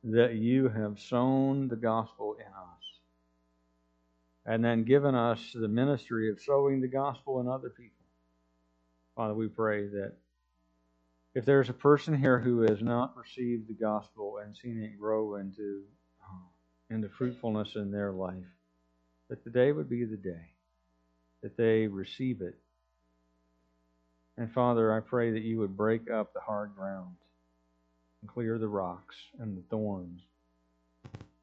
that 0.06 0.36
you 0.36 0.70
have 0.70 1.00
sown 1.00 1.68
the 1.68 1.76
gospel 1.76 2.36
in 2.40 2.46
us 2.46 3.00
and 4.46 4.64
then 4.64 4.84
given 4.84 5.16
us 5.16 5.40
the 5.54 5.68
ministry 5.68 6.30
of 6.30 6.40
sowing 6.40 6.80
the 6.80 6.88
gospel 6.88 7.40
in 7.40 7.48
other 7.48 7.70
people. 7.70 8.06
Father, 9.16 9.34
we 9.34 9.48
pray 9.48 9.88
that 9.88 10.14
if 11.34 11.44
there's 11.44 11.70
a 11.70 11.74
person 11.74 12.16
here 12.16 12.40
who 12.40 12.62
has 12.62 12.82
not 12.82 13.18
received 13.18 13.68
the 13.68 13.74
gospel 13.74 14.38
and 14.44 14.56
seen 14.56 14.82
it 14.84 15.00
grow 15.00 15.36
into, 15.36 15.84
uh, 16.24 16.94
into 16.94 17.10
fruitfulness 17.10 17.76
in 17.76 17.92
their 17.92 18.12
life, 18.12 18.46
that 19.30 19.44
today 19.44 19.72
would 19.72 19.90
be 19.90 20.06
the 20.06 20.18
day 20.18 20.52
that 21.42 21.58
they 21.58 21.88
receive 21.88 22.42
it. 22.42 22.56
And 24.38 24.52
Father, 24.52 24.94
I 24.94 25.00
pray 25.00 25.32
that 25.32 25.44
you 25.44 25.58
would 25.60 25.76
break 25.76 26.12
up 26.12 26.34
the 26.34 26.42
hard 26.42 26.76
ground 26.76 27.16
and 28.26 28.34
clear 28.34 28.58
the 28.58 28.68
rocks 28.68 29.16
and 29.40 29.56
the 29.56 29.62
thorns 29.70 30.20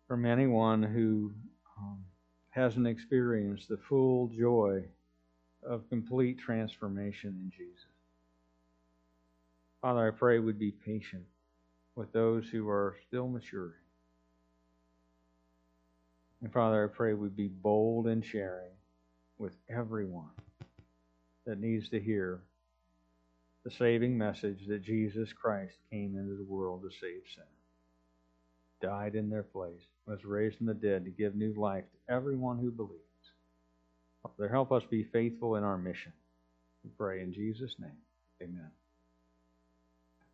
from 0.08 0.26
anyone 0.26 0.82
who 0.82 1.30
um, 1.78 1.98
hasn't 2.50 2.88
experienced 2.88 3.68
the 3.68 3.76
full 3.88 4.26
joy 4.36 4.82
of 5.62 5.88
complete 5.88 6.40
transformation 6.40 7.38
in 7.40 7.52
Jesus. 7.56 7.84
Father, 9.80 10.08
I 10.08 10.10
pray 10.10 10.40
would 10.40 10.58
be 10.58 10.72
patient 10.72 11.22
with 11.94 12.12
those 12.12 12.48
who 12.48 12.68
are 12.68 12.96
still 13.06 13.28
maturing. 13.28 13.74
And 16.40 16.52
Father, 16.52 16.90
I 16.92 16.96
pray 16.96 17.14
we'd 17.14 17.36
be 17.36 17.46
bold 17.46 18.08
in 18.08 18.22
sharing 18.22 18.72
with 19.38 19.54
everyone 19.68 20.30
that 21.46 21.60
needs 21.60 21.88
to 21.90 22.00
hear 22.00 22.40
the 23.64 23.70
saving 23.70 24.16
message 24.18 24.66
that 24.66 24.82
Jesus 24.82 25.32
Christ 25.32 25.74
came 25.90 26.16
into 26.16 26.36
the 26.36 26.44
world 26.44 26.82
to 26.82 26.90
save 26.90 27.22
sin, 27.34 27.44
died 28.80 29.14
in 29.14 29.30
their 29.30 29.44
place, 29.44 29.80
was 30.06 30.24
raised 30.24 30.58
from 30.58 30.66
the 30.66 30.74
dead 30.74 31.04
to 31.04 31.10
give 31.10 31.34
new 31.34 31.54
life 31.54 31.84
to 31.84 32.12
everyone 32.12 32.58
who 32.58 32.70
believes. 32.70 32.98
Father, 34.22 34.48
help 34.48 34.72
us 34.72 34.82
be 34.90 35.04
faithful 35.04 35.56
in 35.56 35.64
our 35.64 35.78
mission. 35.78 36.12
We 36.84 36.90
pray 36.98 37.22
in 37.22 37.32
Jesus' 37.32 37.76
name. 37.78 37.90
Amen. 38.42 38.70